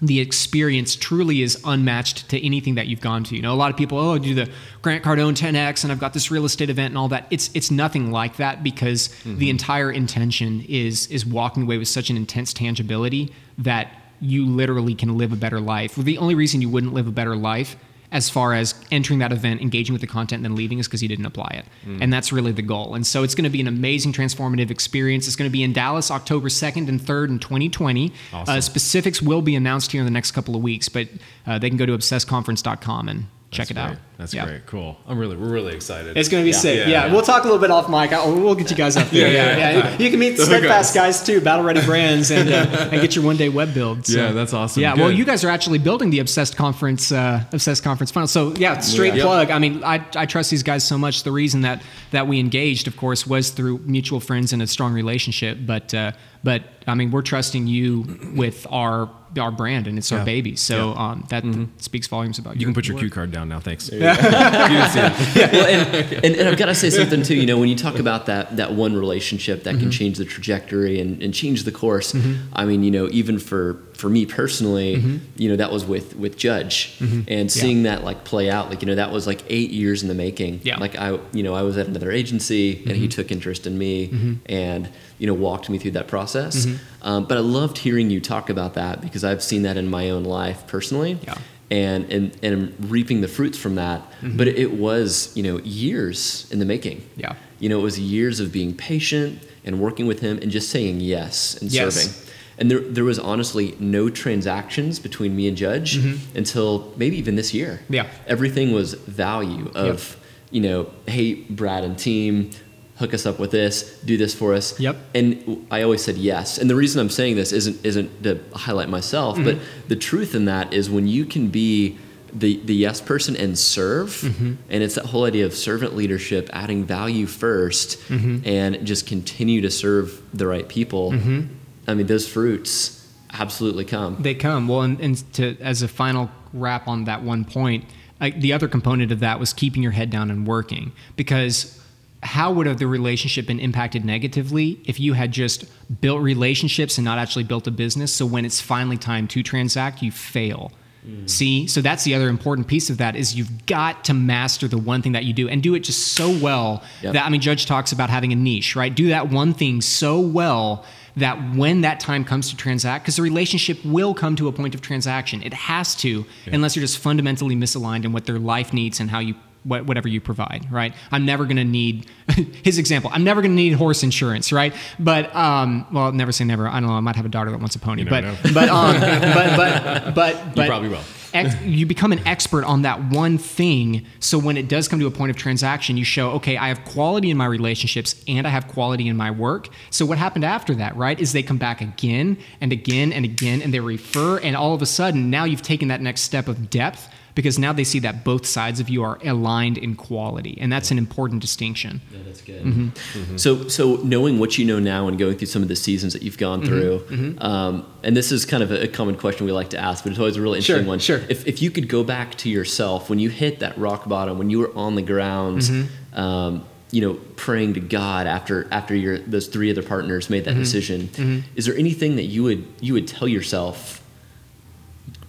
[0.00, 3.34] the experience truly is unmatched to anything that you've gone to.
[3.34, 4.48] You know, a lot of people, oh, I do the
[4.80, 7.26] Grant Cardone 10X and I've got this real estate event and all that.
[7.30, 12.10] It's it's nothing like that because the entire intention is is walking away with such
[12.10, 15.94] an intense tangibility that you literally can live a better life.
[15.96, 17.76] The only reason you wouldn't live a better life
[18.12, 21.00] as far as entering that event, engaging with the content, and then leaving is because
[21.00, 21.64] he didn't apply it.
[22.00, 22.94] And that's really the goal.
[22.94, 25.26] And so it's going to be an amazing transformative experience.
[25.26, 28.12] It's going to be in Dallas October 2nd and 3rd in 2020.
[28.32, 28.56] Awesome.
[28.56, 31.08] Uh, specifics will be announced here in the next couple of weeks, but
[31.46, 33.82] uh, they can go to obsessedconference.com and check it great.
[33.82, 33.96] out.
[34.18, 34.46] That's Yeah.
[34.46, 34.66] great.
[34.66, 34.98] Cool.
[35.06, 36.16] I'm really, we're really excited.
[36.16, 36.56] It's going to be Yeah.
[36.58, 36.76] sick.
[36.78, 37.12] Yeah, Yeah, yeah.
[37.12, 38.12] we'll talk a little bit off mic.
[38.12, 39.28] I'll, we'll get you guys up there.
[39.32, 39.98] Yeah, yeah, yeah, yeah.
[39.98, 40.44] You can meet the.
[40.44, 44.06] Steadfast guys too, Battle Ready Brands, and, uh, and get your one day web build.
[44.06, 44.82] So- Yeah, that's awesome.
[44.82, 48.26] Yeah, well, you guys are actually building the Obsessed Conference, uh, Obsessed Conference funnel.
[48.26, 49.22] So yeah, straight Yeah.
[49.22, 49.50] plug.
[49.52, 51.22] I mean, I, I trust these guys so much.
[51.22, 54.92] The reason that that we engaged, of course, was through mutual friends and a strong
[54.94, 55.58] relationship.
[55.64, 56.10] But uh,
[56.42, 59.08] but I mean, we're trusting you with our
[59.38, 60.56] our brand, and it's our baby.
[60.56, 60.94] So Yeah.
[60.94, 61.00] Mm-hmm.
[61.00, 63.02] um, that speaks volumes about You You can put your work.
[63.02, 63.60] cue card down now.
[63.60, 63.90] Thanks.
[64.68, 65.00] You didn't see
[65.40, 65.50] that.
[65.52, 67.34] well, and, and, and I've got to say something too.
[67.36, 69.80] You know, when you talk about that that one relationship that Mm-hmm.
[69.80, 72.14] can change the trajectory and, and change the course,
[72.52, 75.16] I mean, you know, even for for me personally, Mm-hmm.
[75.36, 76.96] you know, that was with with Judge,
[77.28, 80.08] and seeing that like play out, like you know, that was like eight years in
[80.08, 80.60] the making.
[80.62, 80.74] Yeah.
[80.74, 80.80] Mm-hmm.
[80.82, 84.38] Like I, you know, I was at another agency, and he took interest in me,
[84.46, 84.88] and
[85.18, 86.64] you know, walked me through that process.
[86.66, 86.76] Mm-hmm.
[87.08, 90.10] Um, but I loved hearing you talk about that because I've seen that in my
[90.10, 91.34] own life personally Yeah.
[91.70, 94.00] And and and reaping the fruits from that.
[94.00, 94.36] Mm-hmm.
[94.36, 97.08] But it was you know years in the making.
[97.16, 97.34] Yeah.
[97.60, 101.00] You know, it was years of being patient and working with him and just saying
[101.00, 101.94] yes and Yes.
[101.94, 102.24] serving.
[102.60, 105.96] And there, there was honestly no transactions between me and Judge
[106.36, 107.80] until maybe even this year.
[107.84, 107.94] Mm-hmm.
[107.94, 108.06] Yeah.
[108.26, 110.16] Everything was value of,
[110.50, 112.50] you know, hey, Brad and team,
[112.98, 114.78] hook us up with this, do this for us.
[114.80, 114.96] Yep.
[115.14, 116.58] And I always said yes.
[116.58, 119.44] And the reason I'm saying this isn't isn't to highlight myself, Mm-hmm.
[119.44, 121.96] but the truth in that is when you can be
[122.32, 124.54] the the yes person and serve, Mm-hmm.
[124.68, 128.48] and it's that whole idea of servant leadership, adding value 1st Mm-hmm.
[128.48, 131.12] and just continue to serve the right people.
[131.12, 131.40] Mm-hmm.
[131.86, 134.16] I mean, those fruits absolutely come.
[134.20, 137.84] They come well, and, and to as a final wrap on that one point,
[138.20, 141.76] like the other component of that was keeping your head down and working because.
[142.22, 145.64] How would have the relationship been impacted negatively if you had just
[146.00, 148.12] built relationships and not actually built a business?
[148.12, 150.72] So when it's finally time to transact, you fail.
[151.06, 151.30] Mm.
[151.30, 154.78] See, so that's the other important piece of that is you've got to master the
[154.78, 157.12] one thing that you do and do it just so well Yep.
[157.12, 158.94] that I mean, Judge talks about having a niche, right?
[158.94, 160.84] Do that one thing so well
[161.16, 164.74] that when that time comes to transact, because the relationship will come to a point
[164.74, 165.42] of transaction.
[165.42, 169.18] It has to, unless you're just fundamentally misaligned in what their life needs and how
[169.18, 169.34] you
[169.68, 170.94] whatever you provide, right?
[171.12, 172.06] I'm never going to need
[172.64, 173.10] his example.
[173.12, 174.74] I'm never going to need horse insurance, right?
[174.98, 176.66] But um, well, never say never.
[176.68, 176.94] I don't know.
[176.94, 180.14] I might have a daughter that wants a pony, You but, but um, but but
[180.14, 181.00] but but probably will.
[181.34, 184.06] ex- you become an expert on that one thing.
[184.20, 186.84] So when it does come to a point of transaction, you show, okay, I have
[186.84, 189.68] quality in my relationships and I have quality in my work.
[189.90, 193.62] So what happened after that, right, is they come back again and again and again
[193.62, 194.38] and they refer.
[194.38, 197.08] And all of a sudden, now you've taken that next step of depth
[197.38, 200.58] because now they see that both sides of you are aligned in quality.
[200.60, 202.00] And that's an important distinction.
[202.12, 202.64] Yeah, that's good.
[202.64, 203.36] Mm-hmm.
[203.36, 206.22] So, so knowing what you know now and going through some of the seasons that
[206.22, 207.06] you've gone Mm-hmm.
[207.06, 210.02] through, Um, and this is kind of a, a common question we like to ask,
[210.02, 210.98] but it's always a really Sure, interesting one.
[210.98, 211.20] sure.
[211.28, 214.50] If, if you could go back to yourself when you hit that rock bottom, when
[214.50, 216.20] you were on the ground, Mm-hmm.
[216.20, 220.52] um, you know, praying to God after after your those three other partners made that
[220.54, 220.62] Mm-hmm.
[220.62, 224.02] decision, is there anything that you would you would tell yourself,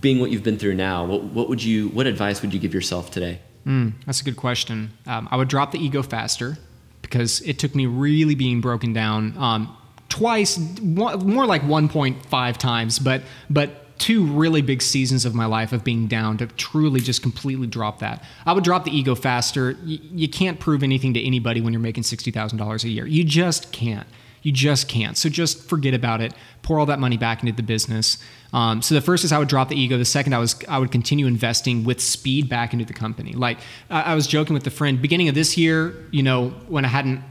[0.02, 1.06] being what you've been through now?
[1.06, 3.40] What, what would you what advice would you give yourself today?
[3.66, 4.92] Mm, that's a good question.
[5.06, 6.58] Um, I would drop the ego faster
[7.02, 9.76] because it took me really being broken down um,
[10.08, 15.74] twice, one, more like 1.5 times, but but two really big seasons of my life
[15.74, 18.24] of being down to truly just completely drop that.
[18.46, 19.76] I would drop the ego faster.
[19.86, 23.06] Y- you can't prove anything to anybody when you're making sixty thousand dollars a year.
[23.06, 24.08] You just can't.
[24.42, 25.18] You just can't.
[25.18, 26.34] So just forget about it.
[26.62, 28.24] Pour all that money back into the business.
[28.54, 29.98] Um, so the first is I would drop the ego.
[29.98, 33.34] The second, I was I would continue investing with speed back into the company.
[33.34, 35.94] Like I, I was joking with a friend beginning of this year.
[36.12, 37.24] You know when I hadn't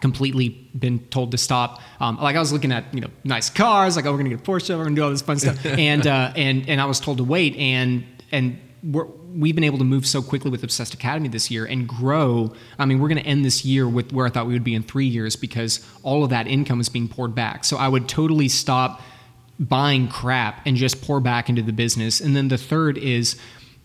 [0.00, 0.48] completely
[0.78, 1.80] been told to stop.
[2.00, 4.40] Um, like I was looking at you know nice cars, like oh we're gonna get
[4.40, 7.00] a Porsche, we're gonna do all this fun stuff, and uh, and and I was
[7.00, 10.94] told to wait, and and we're, we've been able to move so quickly with Obsessed
[10.94, 12.52] Academy this year and grow.
[12.78, 14.74] I mean, we're going to end this year with where I thought we would be
[14.74, 17.64] in three years because all of that income is being poured back.
[17.64, 19.00] So I would totally stop
[19.58, 22.20] buying crap and just pour back into the business.
[22.20, 23.36] And then the third is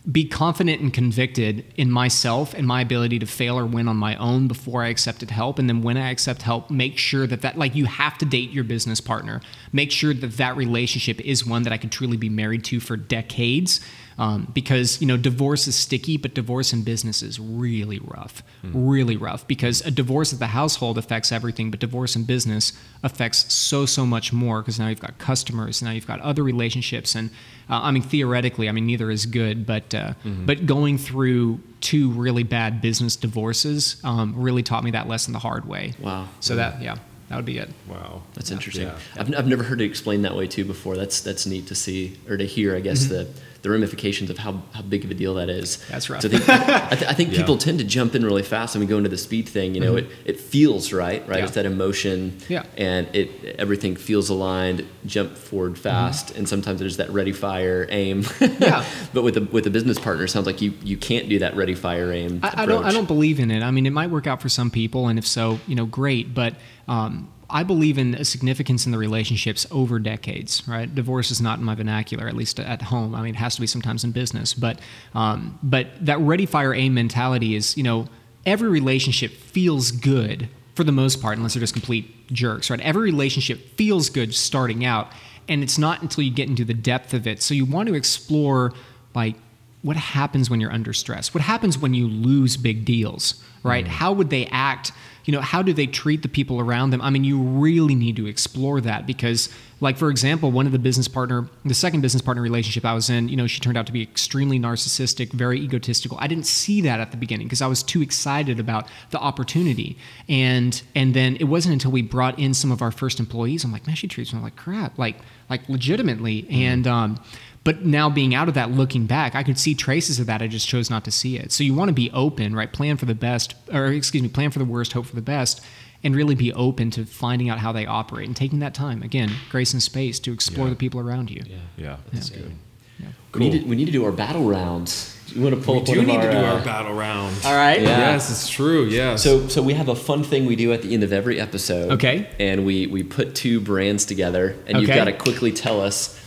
[0.10, 4.16] be confident and convicted in myself and my ability to fail or win on my
[4.16, 5.60] own before I accepted help.
[5.60, 8.52] And then when I accept help, make sure that that, like, you have to date
[8.52, 9.42] your business partner.
[9.74, 12.96] Make sure that that relationship is one that I could truly be married to for
[12.96, 13.82] decades.
[14.20, 18.72] Um, because you know divorce is sticky, but divorce in business is really rough, mm.
[18.74, 19.48] really rough.
[19.48, 24.08] Because a divorce at the household affects everything, but divorce in business affects so so
[24.08, 24.62] much more.
[24.62, 27.30] Because now you've got customers, now you've got other relationships, and
[27.70, 30.48] uh, I mean theoretically, I mean neither is good, but uh, mm-hmm.
[30.48, 35.40] but going through two really bad business divorces um, really taught me that lesson the
[35.40, 35.94] hard way.
[36.00, 36.28] Wow.
[36.40, 36.58] So mm.
[36.58, 36.98] that yeah.
[37.30, 37.70] That would be it.
[37.90, 38.56] Wow, that's yeah.
[38.56, 38.88] interesting.
[38.88, 38.98] Yeah.
[39.18, 40.96] I've, I've never heard it explained that way too before.
[40.96, 42.74] That's that's neat to see or to hear.
[42.74, 43.14] I guess mm-hmm.
[43.14, 43.28] the
[43.62, 45.78] the ramifications of how, how big of a deal that is.
[45.88, 46.22] That's right.
[46.22, 47.38] So I think, I, th- I think yeah.
[47.38, 49.76] people tend to jump in really fast when we go into the speed thing.
[49.76, 50.12] You know, mm-hmm.
[50.26, 51.40] it, it feels right, right?
[51.40, 51.46] Yeah.
[51.46, 52.64] It's that emotion, yeah.
[52.78, 54.86] and it everything feels aligned.
[55.06, 56.40] Jump forward fast, mm-hmm.
[56.40, 58.24] and sometimes there's that ready, fire, aim.
[58.40, 58.86] yeah.
[59.14, 61.56] but with a with a business partner, it sounds like you you can't do that
[61.56, 62.40] ready, fire, aim.
[62.44, 63.64] I, I don't I don't believe in it.
[63.64, 66.34] I mean, it might work out for some people, and if so, you know, great.
[66.34, 66.56] But
[66.88, 70.94] um, I believe in a significance in the relationships over decades, right?
[70.94, 73.16] Divorce is not in my vernacular, at least at home.
[73.16, 74.80] I mean, it has to be sometimes in business, but
[75.16, 78.08] um, but that ready, fire, aim mentality is, you know,
[78.46, 82.80] every relationship feels good for the most part, unless they're just complete jerks, right?
[82.82, 85.12] Every relationship feels good starting out,
[85.48, 87.42] and it's not until you get into the depth of it.
[87.42, 88.74] So you want to explore,
[89.16, 89.36] like,
[89.82, 91.34] what happens when you're under stress?
[91.34, 93.86] What happens when you lose big deals, right?
[93.86, 93.88] Mm.
[93.88, 94.92] How would they act?
[95.28, 97.02] You know, how do they treat the people around them?
[97.02, 99.50] I mean, you really need to explore that because,
[99.82, 103.10] like, for example, one of the business partner, the second business partner relationship I was
[103.10, 106.18] in, you know, she turned out to be extremely narcissistic, very egotistical.
[106.22, 109.98] I didn't see that at the beginning because I was too excited about the opportunity.
[110.30, 113.74] And and then it wasn't until we brought in some of our first employees, I'm
[113.74, 115.18] like, man, she treats me like crap, like
[115.50, 116.44] like legitimately.
[116.44, 116.54] Mm-hmm.
[116.54, 117.20] And um,
[117.68, 120.42] but now being out of that, looking back, I could see traces of that.
[120.42, 121.52] I just chose not to see it.
[121.52, 122.72] So you want to be open, right?
[122.72, 125.60] Plan for the best, or excuse me, plan for the worst, hope for the best,
[126.02, 129.04] and really be open to finding out how they operate and taking that time.
[129.04, 130.70] Again, grace and space to explore yeah.
[130.70, 131.44] the people around you.
[131.46, 132.38] Yeah, yeah, that's yeah.
[132.38, 132.52] good.
[133.00, 133.08] Yeah.
[133.34, 133.40] Cool.
[133.42, 135.14] We, need to, we need to do our battle rounds.
[135.36, 137.36] You want to pull we up do need our, to do uh, our battle round.
[137.44, 137.82] All right.
[137.82, 137.98] Yeah.
[137.98, 138.86] Yes, it's true.
[138.86, 139.22] Yes.
[139.22, 141.92] So so we have a fun thing we do at the end of every episode.
[141.92, 142.30] Okay.
[142.40, 144.80] And we we put two brands together, and okay.
[144.80, 146.18] you've got to quickly tell us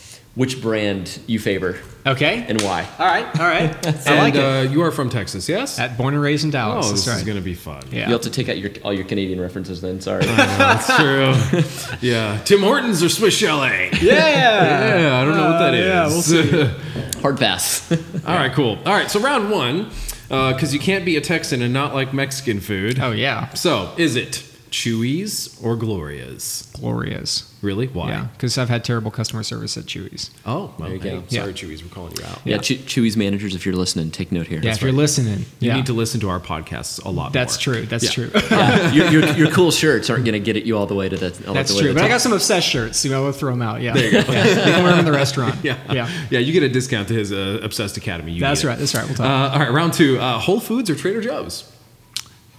[0.41, 1.77] which brand you favor.
[2.07, 2.47] Okay.
[2.49, 2.89] And why?
[2.99, 3.27] All right.
[3.39, 3.87] All right.
[4.09, 4.41] I like it.
[4.43, 5.79] Uh, you are from Texas, yes?
[5.79, 6.87] At born and raised in Dallas.
[6.87, 7.19] Oh, this right.
[7.19, 7.83] is going to be fun.
[7.93, 8.07] Yeah.
[8.07, 10.01] You have to take out your all your Canadian references then.
[10.01, 10.25] Sorry.
[10.25, 10.97] Know, that's
[11.91, 11.99] true.
[12.01, 12.41] yeah.
[12.47, 13.91] Tim Hortons or Swiss Chalet?
[14.01, 14.99] Yeah.
[14.99, 15.21] yeah.
[15.21, 16.33] I don't know what that uh, is.
[16.33, 17.21] Yeah, we'll see.
[17.21, 17.93] Hard pass.
[17.93, 18.53] all right.
[18.55, 18.79] Cool.
[18.87, 19.11] All right.
[19.11, 19.91] So round one,
[20.29, 22.99] because uh, you can't be a Texan and not like Mexican food.
[22.99, 23.53] Oh yeah.
[23.53, 26.73] So is it Chuy's or Gloria's?
[26.81, 27.50] Gloria's.
[27.63, 27.89] Really?
[27.89, 28.09] Why?
[28.09, 30.31] Yeah, because I've had terrible customer service at Chuy's.
[30.47, 31.27] Oh, well, there you hey, go.
[31.29, 31.53] Sorry, yeah.
[31.53, 32.39] Chuy's, we're calling you out.
[32.45, 32.61] Yeah, yeah.
[32.61, 34.59] Chuy's managers, if you're listening, take note here.
[34.59, 34.89] Yeah, That's if right.
[34.89, 35.77] you're listening, you yeah.
[35.77, 37.35] need to listen to our podcasts a lot.
[37.35, 37.75] That's more.
[37.75, 37.87] true.
[37.87, 38.11] That's yeah.
[38.11, 38.31] true.
[38.51, 41.11] yeah, your, your, your, cool shirts aren't going to get it you all the way
[41.11, 41.31] to the.
[41.53, 41.95] That's the true.
[41.95, 43.05] But I got some obsessed shirts.
[43.05, 43.83] You know, we'll throw them out.
[43.83, 44.19] Yeah, there you go.
[44.33, 44.47] yeah.
[44.47, 45.57] You can wear them in the restaurant.
[45.63, 46.39] Yeah, yeah, yeah.
[46.39, 48.33] You get a discount to his uh, Obsessed Academy.
[48.33, 48.79] You that's right.
[48.79, 49.05] That's right.
[49.07, 49.27] We'll talk.
[49.27, 51.71] Uh, all right, round two: uh, Whole Foods or Trader Joe's?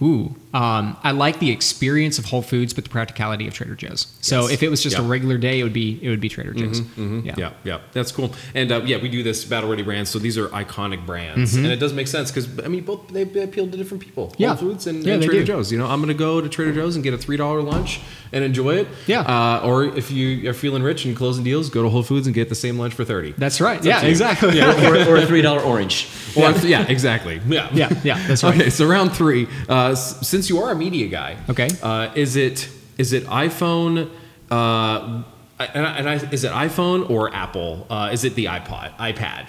[0.00, 4.06] Ooh, um, I like the experience of Whole Foods, but the practicality of Trader Joe's.
[4.20, 4.50] So yes.
[4.52, 6.80] if it was just a regular day, it would be it would be Trader Joe's.
[6.80, 7.26] Mm-hmm, mm-hmm.
[7.26, 7.34] Yeah.
[7.36, 8.34] yeah, yeah, that's cool.
[8.54, 10.10] And uh, yeah, we do this battle ready brands.
[10.10, 11.64] So these are iconic brands, mm-hmm.
[11.64, 14.34] and it does make sense because I mean both they appeal to different people.
[14.36, 14.48] Yeah.
[14.48, 15.72] Whole Foods and, yeah, and Trader Joe's.
[15.72, 18.00] You know, I'm going to go to Trader Joe's and get a three dollar lunch
[18.32, 18.88] and enjoy it.
[19.06, 19.20] Yeah.
[19.20, 22.34] Uh, or if you are feeling rich and closing deals, go to Whole Foods and
[22.34, 23.32] get the same lunch for thirty.
[23.32, 23.78] That's right.
[23.78, 24.56] It's yeah, exactly.
[24.58, 24.90] Yeah.
[24.90, 26.08] or, or, a three dollar orange.
[26.36, 26.62] Or yeah.
[26.62, 27.40] yeah, exactly.
[27.46, 28.26] Yeah, yeah, yeah.
[28.26, 28.54] That's right.
[28.54, 29.48] Okay, so round three.
[29.68, 32.68] Uh, since you are a media guy, okay, uh, is it
[32.98, 34.10] is it iPhone?
[34.50, 35.22] Uh,
[35.58, 37.86] and, I, and I, is it iPhone or Apple?
[37.88, 39.46] Uh, is it the iPod, iPad?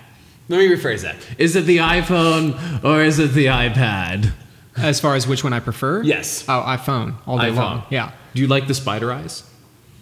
[0.49, 1.15] Let me rephrase that.
[1.37, 4.31] Is it the iPhone or is it the iPad?
[4.77, 6.03] As far as which one I prefer?
[6.03, 6.45] Yes.
[6.47, 7.55] Oh, iPhone all day iPhone.
[7.55, 7.83] long.
[7.89, 8.11] Yeah.
[8.33, 9.43] Do you like the spider eyes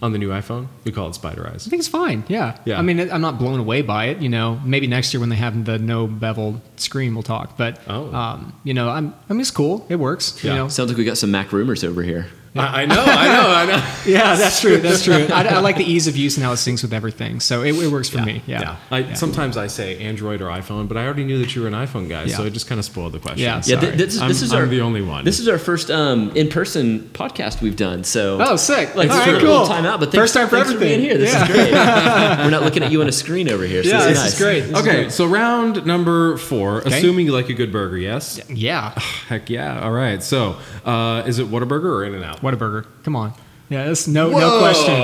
[0.02, 0.66] on the new iPhone?
[0.84, 1.66] We call it spider eyes.
[1.66, 2.24] I think it's fine.
[2.28, 2.58] Yeah.
[2.64, 2.78] Yeah.
[2.78, 4.18] I mean, I'm not blown away by it.
[4.18, 7.56] You know, maybe next year when they have the no bevel screen, we'll talk.
[7.56, 8.12] But, oh.
[8.12, 9.86] um, you know, I'm, I mean, it's cool.
[9.88, 10.42] It works.
[10.42, 10.50] Yeah.
[10.50, 10.68] You know?
[10.68, 12.26] Sounds like we got some Mac rumors over here.
[12.54, 13.88] I, I know, I know, I know.
[14.04, 14.78] Yeah, that's true.
[14.78, 15.14] That's true.
[15.32, 17.38] I, I like the ease of use and how it syncs with everything.
[17.40, 18.42] So it, it works for me.
[18.46, 18.76] Yeah.
[18.90, 21.74] I, Sometimes I say Android or iPhone, but I already knew that you were an
[21.74, 22.48] iPhone guy, so Yeah.
[22.48, 23.38] it just kind of spoiled the question.
[23.40, 25.24] Yeah, Yeah, th- this, is- I'm, this is I'm our the only one.
[25.24, 28.02] This is our first um, in-person podcast we've done.
[28.04, 28.94] So Oh, sick.
[28.96, 29.48] Like All it's right, a cool.
[29.50, 30.98] little time out, but thanks, First time for thanks everything.
[30.98, 31.18] being here.
[31.18, 31.42] This Yeah.
[31.44, 31.72] is great.
[32.44, 33.82] We're not looking at you on a screen over here.
[33.84, 34.32] So Yeah, this this is nice.
[34.34, 34.60] is great.
[34.60, 35.12] This is okay, great.
[35.12, 38.40] so round number four, assuming you like a good burger, yes?
[38.50, 38.90] Yeah.
[39.28, 39.80] Heck yeah.
[39.80, 40.22] All right.
[40.22, 42.41] So, uh, is it Whataburger or In and Out?
[42.42, 42.84] Whataburger.
[43.04, 43.32] Come on.
[43.72, 44.94] Yeah, that's no no question.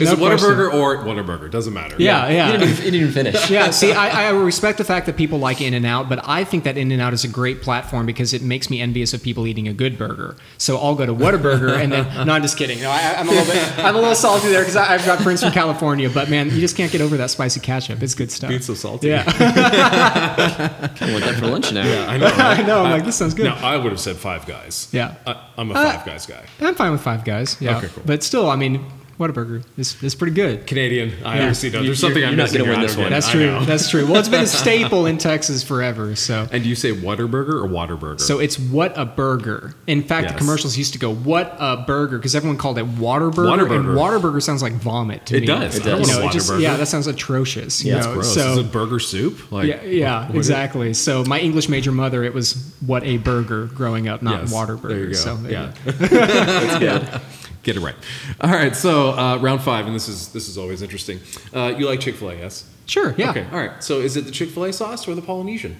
[0.00, 0.50] Is No it question.
[0.50, 1.50] Whataburger or Whataburger?
[1.50, 1.96] Doesn't matter.
[1.98, 2.46] Yeah, yeah.
[2.52, 3.50] You didn't, even, you didn't even finish.
[3.56, 6.44] yeah, see, I, I respect the fact that people like In and Out, but I
[6.44, 9.22] think that In and Out is a great platform because it makes me envious of
[9.22, 10.36] people eating a good burger.
[10.58, 12.06] So I'll go to Whataburger and then.
[12.26, 12.80] No, I'm just kidding.
[12.80, 13.78] No, I, I'm a little bit.
[13.78, 16.76] I'm a little salty there because I've got friends from California, but man, you just
[16.76, 18.02] can't get over that spicy ketchup.
[18.02, 18.48] It's good stuff.
[18.50, 19.08] Being so salty.
[19.08, 21.84] Yeah, I want that for lunch now.
[21.86, 22.26] Yeah, I know.
[22.26, 22.84] I know.
[22.84, 23.44] I'm like, this sounds good.
[23.44, 24.88] Now, I would have said Five Guys.
[24.92, 25.14] Yeah.
[25.26, 26.44] I, I'm a Uh, Five Guys guy.
[26.60, 27.56] I'm fine with Five Guys.
[27.60, 28.02] Yeah, Okay, cool.
[28.06, 28.84] but still, I mean,
[29.18, 30.66] Whataburger is is pretty good.
[30.66, 31.10] Canadian.
[31.24, 31.40] I Yeah.
[31.44, 31.84] obviously don't.
[31.84, 33.08] You- There's something you're- I'm you're not gonna win this one.
[33.08, 33.58] That's true.
[33.64, 34.04] That's true.
[34.04, 36.14] Well, it's been a staple in Texas forever.
[36.16, 36.46] So.
[36.52, 38.20] And do you say Whataburger or Waterburger?
[38.20, 39.74] So it's what a burger.
[39.86, 40.32] In fact, Yes.
[40.34, 43.76] the commercials used to go "What a burger" because everyone called it Waterburger, Whataburger.
[43.76, 45.46] and Waterburger sounds like vomit to It me.
[45.46, 45.76] does.
[45.76, 46.06] It does.
[46.10, 47.82] You know, it just, yeah, that sounds atrocious.
[47.82, 48.12] you Yeah, it's know?
[48.12, 48.34] gross.
[48.34, 49.50] So is it burger soup?
[49.50, 50.92] Like, yeah, yeah, what- exactly.
[50.92, 52.54] So my English major mother, it was
[52.84, 54.88] what a burger growing up, not Yes, Waterburger.
[54.88, 55.12] There you go.
[55.14, 55.68] So there yeah.
[55.86, 56.16] you go.
[56.26, 57.20] That's good.
[57.66, 57.96] Get it right.
[58.40, 58.76] All right.
[58.76, 61.18] So uh, round five, and this is this is always interesting.
[61.52, 62.64] Uh, you like Chick Fil A, yes?
[62.86, 63.44] Sure, yeah, Okay.
[63.50, 63.82] All right.
[63.82, 65.76] So is it the Chick Fil A sauce or the Polynesian?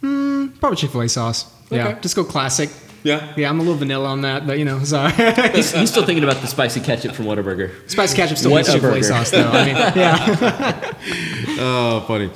[0.00, 1.48] probably Chick Fil A sauce.
[1.70, 2.70] Yeah, just go classic.
[3.04, 3.32] Yeah.
[3.36, 5.12] Yeah, I'm a little vanilla on that, but you know, sorry.
[5.52, 7.88] He's, he's still thinking about the spicy ketchup from Whataburger.
[7.88, 9.48] Spicy ketchup still What Chick Fil A sauce, though.
[9.48, 10.92] I mean, yeah.
[11.60, 12.30] Oh, funny.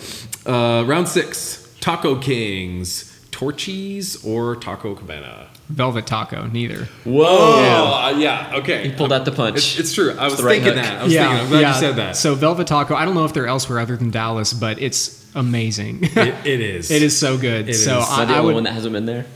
[0.47, 5.49] Uh, round six, Taco Kings, Torchy's or Taco Cabana?
[5.69, 6.87] Velvet taco, neither.
[7.05, 7.61] Whoa.
[7.61, 7.83] Yeah.
[7.83, 8.57] Uh, yeah.
[8.61, 8.89] Okay.
[8.89, 9.57] He pulled out the punch.
[9.57, 10.17] It's, it's true.
[10.19, 10.83] I was the right thinking hook.
[10.83, 11.01] that.
[11.01, 11.37] I was thinking.
[11.39, 12.17] I'm glad you said that.
[12.17, 15.99] So Velvet Taco, I don't know if they're elsewhere other than Dallas, but it's amazing.
[16.03, 16.17] it,
[16.47, 16.91] it is.
[16.91, 17.69] it is so good.
[17.69, 18.05] It so is.
[18.05, 18.55] Is that the I, I only would.
[18.55, 19.27] one that hasn't been there?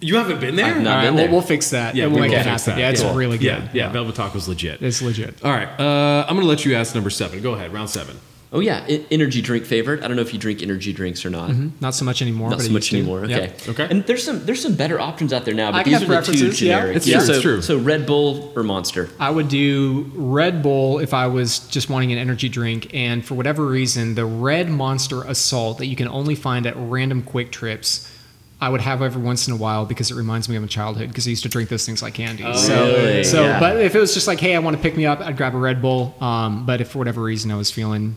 [0.00, 0.66] You haven't been there?
[0.74, 1.94] I've not all right, been we'll, we'll fix that.
[1.94, 2.78] Yeah, we'll we make will that fix happen.
[2.78, 2.84] that.
[2.84, 3.14] Yeah, it's Cool.
[3.14, 3.46] really good.
[3.46, 3.88] Yeah, yeah.
[3.92, 4.82] Velvet Taco's legit.
[4.82, 5.42] It's legit.
[5.44, 5.68] All right.
[5.80, 7.40] Uh, I'm going to let you ask number seven.
[7.42, 7.72] Go ahead.
[7.72, 8.18] Round seven.
[8.52, 10.02] Oh yeah, e- energy drink favorite.
[10.02, 11.52] I don't know if you drink energy drinks or not.
[11.80, 12.50] Not so much anymore.
[12.50, 12.96] Not but so much used to.
[12.98, 13.24] anymore.
[13.24, 13.52] Okay.
[13.66, 13.68] Yep.
[13.68, 13.86] Okay.
[13.88, 16.10] And there's some there's some better options out there now, I but can these have
[16.10, 16.78] are the two preferences, yeah.
[16.80, 16.96] generic.
[16.96, 17.62] It's true, so, it's true.
[17.62, 19.08] So Red Bull or Monster.
[19.20, 23.34] I would do Red Bull if I was just wanting an energy drink, and for
[23.36, 28.16] whatever reason, the Red Monster Assault that you can only find at random QuikTrips.
[28.62, 31.08] I would have every once in a while because it reminds me of my childhood
[31.08, 32.42] because I used to drink those things like candy.
[32.54, 33.24] so, really?
[33.24, 33.58] so, Yeah.
[33.60, 35.54] but if it was just like, hey, I want to pick me up, I'd grab
[35.54, 36.14] a Red Bull.
[36.20, 38.16] Um, but if for whatever reason I was feeling,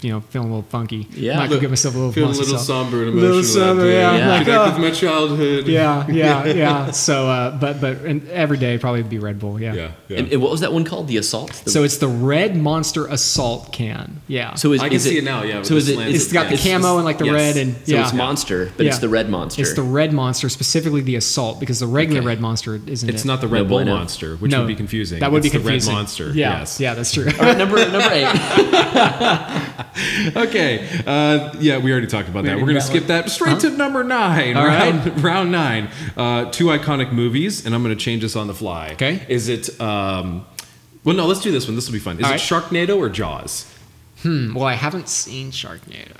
[0.00, 1.34] you know, feeling a little funky, Yeah.
[1.34, 2.66] I might go give myself a little, Feeling a little Assault.
[2.86, 3.60] somber and Little emotional.
[3.64, 3.98] that somber, day.
[4.00, 4.16] yeah.
[4.16, 4.28] Yeah.
[4.28, 4.72] Like, Connect oh.
[4.72, 5.66] with my childhood.
[5.66, 6.90] yeah, yeah, yeah.
[6.90, 9.60] So, uh, but but and every day probably would be Red Bull.
[9.60, 9.74] Yeah.
[9.74, 9.90] Yeah.
[10.08, 10.18] yeah.
[10.18, 11.08] And, and what was that one called?
[11.08, 11.52] The Assault.
[11.64, 14.20] The- So it's the Red Monster Assault can.
[14.28, 14.54] Yeah.
[14.54, 15.98] so is, I can is see it now, yeah, So is it?
[15.98, 17.34] It's got the It's- camo and like the yes.
[17.34, 18.02] red and so yeah.
[18.04, 19.62] it's Monster, but it's the Red Monster.
[19.62, 22.26] It's the Red Monster, specifically the Assault, because the regular Okay.
[22.28, 23.08] Red Monster isn't.
[23.08, 23.26] It's it?
[23.28, 23.94] not the Red No Bull bueno.
[23.96, 25.20] monster, which No, would be confusing.
[25.20, 25.92] That would it's be the confusing.
[25.92, 26.26] Red Monster.
[26.32, 26.58] Yeah.
[26.60, 26.80] Yes.
[26.80, 27.26] Yeah, that's true.
[27.26, 28.26] All right, number number eight.
[30.36, 30.86] Okay.
[31.06, 32.56] Uh, yeah, we already talked about that.
[32.56, 34.56] We're going to skip that straight to number nine.
[34.56, 35.90] All round, round nine.
[36.16, 38.90] Uh, two iconic movies, and I'm going to change this on the fly.
[38.92, 39.24] Okay.
[39.28, 39.80] Is it?
[39.80, 40.46] Um,
[41.04, 41.26] well, no.
[41.26, 41.74] Let's do this one.
[41.74, 42.18] This will be fun.
[42.18, 42.40] Is All it right.
[42.40, 43.72] Sharknado or Jaws?
[44.22, 46.14] Hmm, well, I haven't seen Sharknado.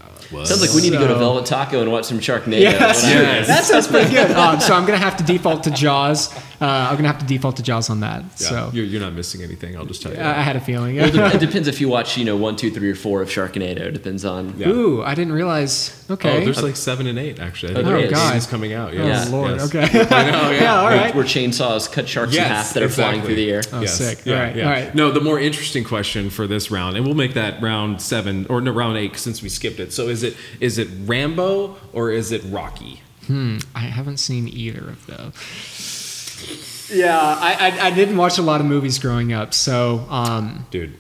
[0.46, 2.61] Sounds like we need to go to Velvet Taco and watch some Sharknado.
[2.61, 3.22] Yeah, that's When I- true.
[3.26, 3.46] Yes.
[3.49, 4.30] That sounds pretty good.
[4.32, 6.32] Um, so I'm gonna have to default to Jaws.
[6.61, 8.22] Uh, I'm gonna have to default to Jaws on that.
[8.22, 9.76] Yeah, So you're, you're not missing anything.
[9.76, 10.18] I'll just tell you.
[10.20, 10.96] I I had a feeling.
[10.96, 13.30] Well, it it depends if you watch, you know, one, two, three, or four of
[13.30, 13.80] Sharknado.
[13.80, 14.55] It depends on.
[14.59, 14.68] Yeah.
[14.68, 15.97] Ooh, I didn't realize.
[16.11, 16.38] Okay.
[16.38, 17.72] Oh, there's like seven and eight actually.
[17.72, 18.30] I think Oh, there there is.
[18.30, 18.34] is.
[18.36, 18.94] It's coming out.
[18.94, 19.56] oh Lord.
[19.56, 19.74] yes.
[19.74, 20.00] Okay.
[20.16, 20.50] I know.
[20.50, 20.61] Yeah.
[20.61, 20.76] yeah.
[20.80, 23.62] All Where- Where chainsaws cut sharks in half that are flying through the air.
[23.72, 23.98] Oh, yes.
[23.98, 24.24] sick.
[24.24, 24.64] Yeah, All right, yeah.
[24.64, 24.94] all right.
[24.94, 28.61] No, the more interesting question for this round, and we'll make that round seven or
[28.61, 29.92] no round eight since we skipped it.
[29.92, 33.02] So is it is it Rambo or is it Rocky?
[33.26, 36.90] Hmm, I haven't seen either of those.
[36.90, 40.94] Yeah, I, I I didn't watch a lot of movies growing up, so um, Dude,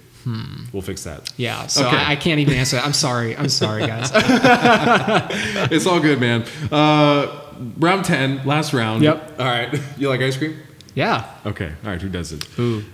[0.72, 1.32] we'll fix that.
[1.36, 1.96] yeah, so Okay.
[1.96, 2.76] I, I can't even answer.
[2.76, 2.84] that.
[2.84, 3.36] I'm sorry.
[3.36, 4.10] I'm sorry, guys.
[5.70, 6.44] It's all good, man.
[6.70, 7.40] Uh,
[7.78, 9.02] round ten, last round.
[9.02, 9.38] Yep.
[9.38, 9.80] All right.
[9.98, 10.56] You like ice cream?
[10.94, 11.24] yeah.
[11.46, 11.72] Okay.
[11.84, 12.00] All right.
[12.02, 12.46] Who does it?
[12.58, 12.84] Ooh.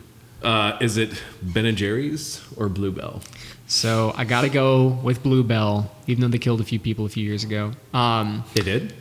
[0.43, 3.23] Uh, is it Ben and Jerry's or Blue Bell?
[3.67, 7.07] So I got to go with Blue Bell, even though they killed a few people
[7.07, 7.73] a few years ago.
[7.95, 8.93] Um, They did.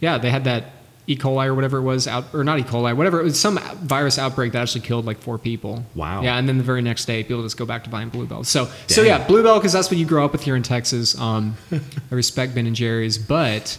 [0.00, 0.64] yeah, they had that
[1.06, 1.16] E.
[1.16, 2.62] coli or whatever it was out, or not E.
[2.62, 5.84] coli, whatever it was, some virus outbreak that actually killed like four people.
[5.94, 6.22] Wow.
[6.22, 8.44] Yeah, and then the very next day, people just go back to buying Blue Bell.
[8.44, 11.18] So, so yeah, Blue Bell because that's what you grow up with here in Texas.
[11.18, 13.78] Um, I respect Ben and Jerry's, but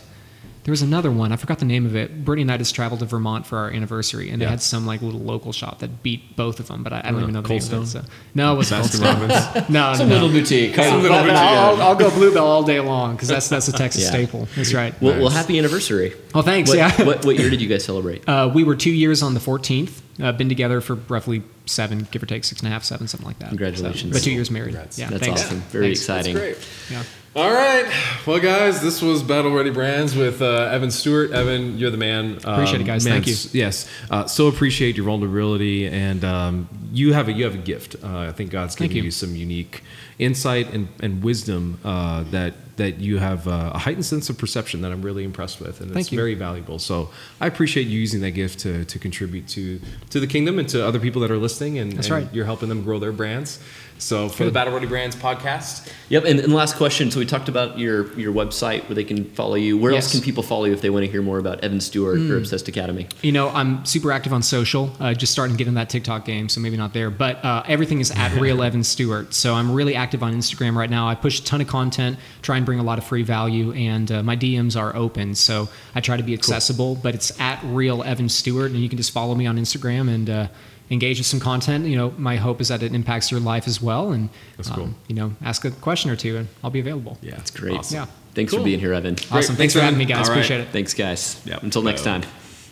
[0.64, 1.32] there was another one.
[1.32, 2.24] I forgot the name of it.
[2.24, 5.02] Brittany and I just traveled to Vermont for our anniversary, and they had some like
[5.02, 6.84] little local shop that beat both of them.
[6.84, 7.88] But I, I don't Uh, even know the Cold name of it.
[7.88, 8.04] Stone?
[8.04, 8.10] So.
[8.34, 9.30] No, it was Cold Baskin Stone.
[9.30, 9.70] Robbins.
[9.70, 10.16] No, Some no.
[10.16, 10.76] little boutique.
[10.76, 11.82] But- little boutique, I'll.
[11.82, 14.10] I'll go Blue Bell all day long because that's that's a Texas Yeah.
[14.10, 14.48] staple.
[14.56, 14.94] That's right.
[15.02, 16.14] Well, well, happy anniversary.
[16.34, 16.70] Well, thanks.
[16.70, 17.04] What, yeah.
[17.04, 18.24] what, what year did you guys celebrate?
[18.34, 20.02] Uh, we were two years on the 14th.
[20.22, 23.28] Uh, been together for roughly seven, give or take six and a half, seven, something
[23.28, 23.50] like that.
[23.50, 24.12] Congratulations.
[24.14, 24.70] So, but two years married.
[24.74, 24.98] Congrats.
[24.98, 25.44] Yeah, That's thanks.
[25.44, 25.60] awesome.
[25.62, 26.00] Very Thanks.
[26.02, 26.36] exciting.
[26.36, 26.58] Great.
[26.90, 27.04] Yeah.
[27.36, 27.92] All right.
[28.28, 31.32] Well, guys, this was Battle Ready Brands with uh, Evan Stewart.
[31.32, 32.38] Evan, you're the man.
[32.46, 33.06] Um, Appreciate it, guys.
[33.06, 33.34] Man, Thank you.
[33.34, 33.90] s- Yes.
[34.12, 37.96] Uh, so appreciate your vulnerability, and um, you have a you have a gift.
[38.04, 39.04] Uh, I think God's given you.
[39.04, 39.12] you.
[39.12, 39.82] some unique
[40.20, 44.82] insight and, and wisdom uh, that that you have uh, a heightened sense of perception
[44.82, 46.18] that I'm really impressed with, and Thank it's you.
[46.18, 46.78] very valuable.
[46.78, 47.10] So
[47.42, 49.80] I appreciate you using that gift to, to contribute to
[50.12, 52.34] to the kingdom and to other people that are listening, and, That's and right.
[52.34, 53.58] you're helping them grow their brands.
[54.04, 56.26] So for the Battle Ready Brands podcast, Yep.
[56.26, 57.10] And, and last question.
[57.10, 59.80] So we talked about your your website where they can follow you.
[59.80, 62.20] Where else can people follow you if they want to hear more about Evan Stewart
[62.20, 63.08] or Obsessed Academy?
[63.24, 64.92] You know, I'm super active on social.
[65.00, 67.10] Uh, just starting to get in that TikTok game, so maybe not there.
[67.10, 69.34] But uh, everything is at Real Evan Stewart.
[69.34, 71.08] So I'm really active on Instagram right now.
[71.08, 74.12] I push a ton of content, try and bring a lot of free value, and
[74.12, 75.34] uh, my DMs are open.
[75.34, 76.96] So I try to be accessible.
[76.96, 80.50] But it's at Real Evan Stewart, and you can just follow me on Instagram and.
[80.92, 81.86] Engage with some content.
[81.86, 84.84] You know, my hope is that it impacts your life as well, and That's cool.
[84.86, 87.18] um, you know, ask a question or two, and I'll be available.
[87.22, 87.78] yeah, That's great.
[87.78, 87.96] Awesome.
[87.96, 88.06] Yeah.
[88.36, 88.60] Thanks Cool.
[88.62, 89.14] for being here, Evan.
[89.16, 89.30] Awesome.
[89.30, 89.46] Great.
[89.46, 90.28] Thanks, Thanks, for having me, guys.
[90.28, 90.40] All right.
[90.40, 90.70] Appreciate it.
[90.70, 91.42] Thanks, guys.
[91.46, 91.64] Yep.
[91.64, 92.22] Until next Boom.
[92.22, 92.32] time.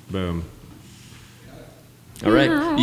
[0.09, 0.43] Boom.
[2.25, 2.77] All right.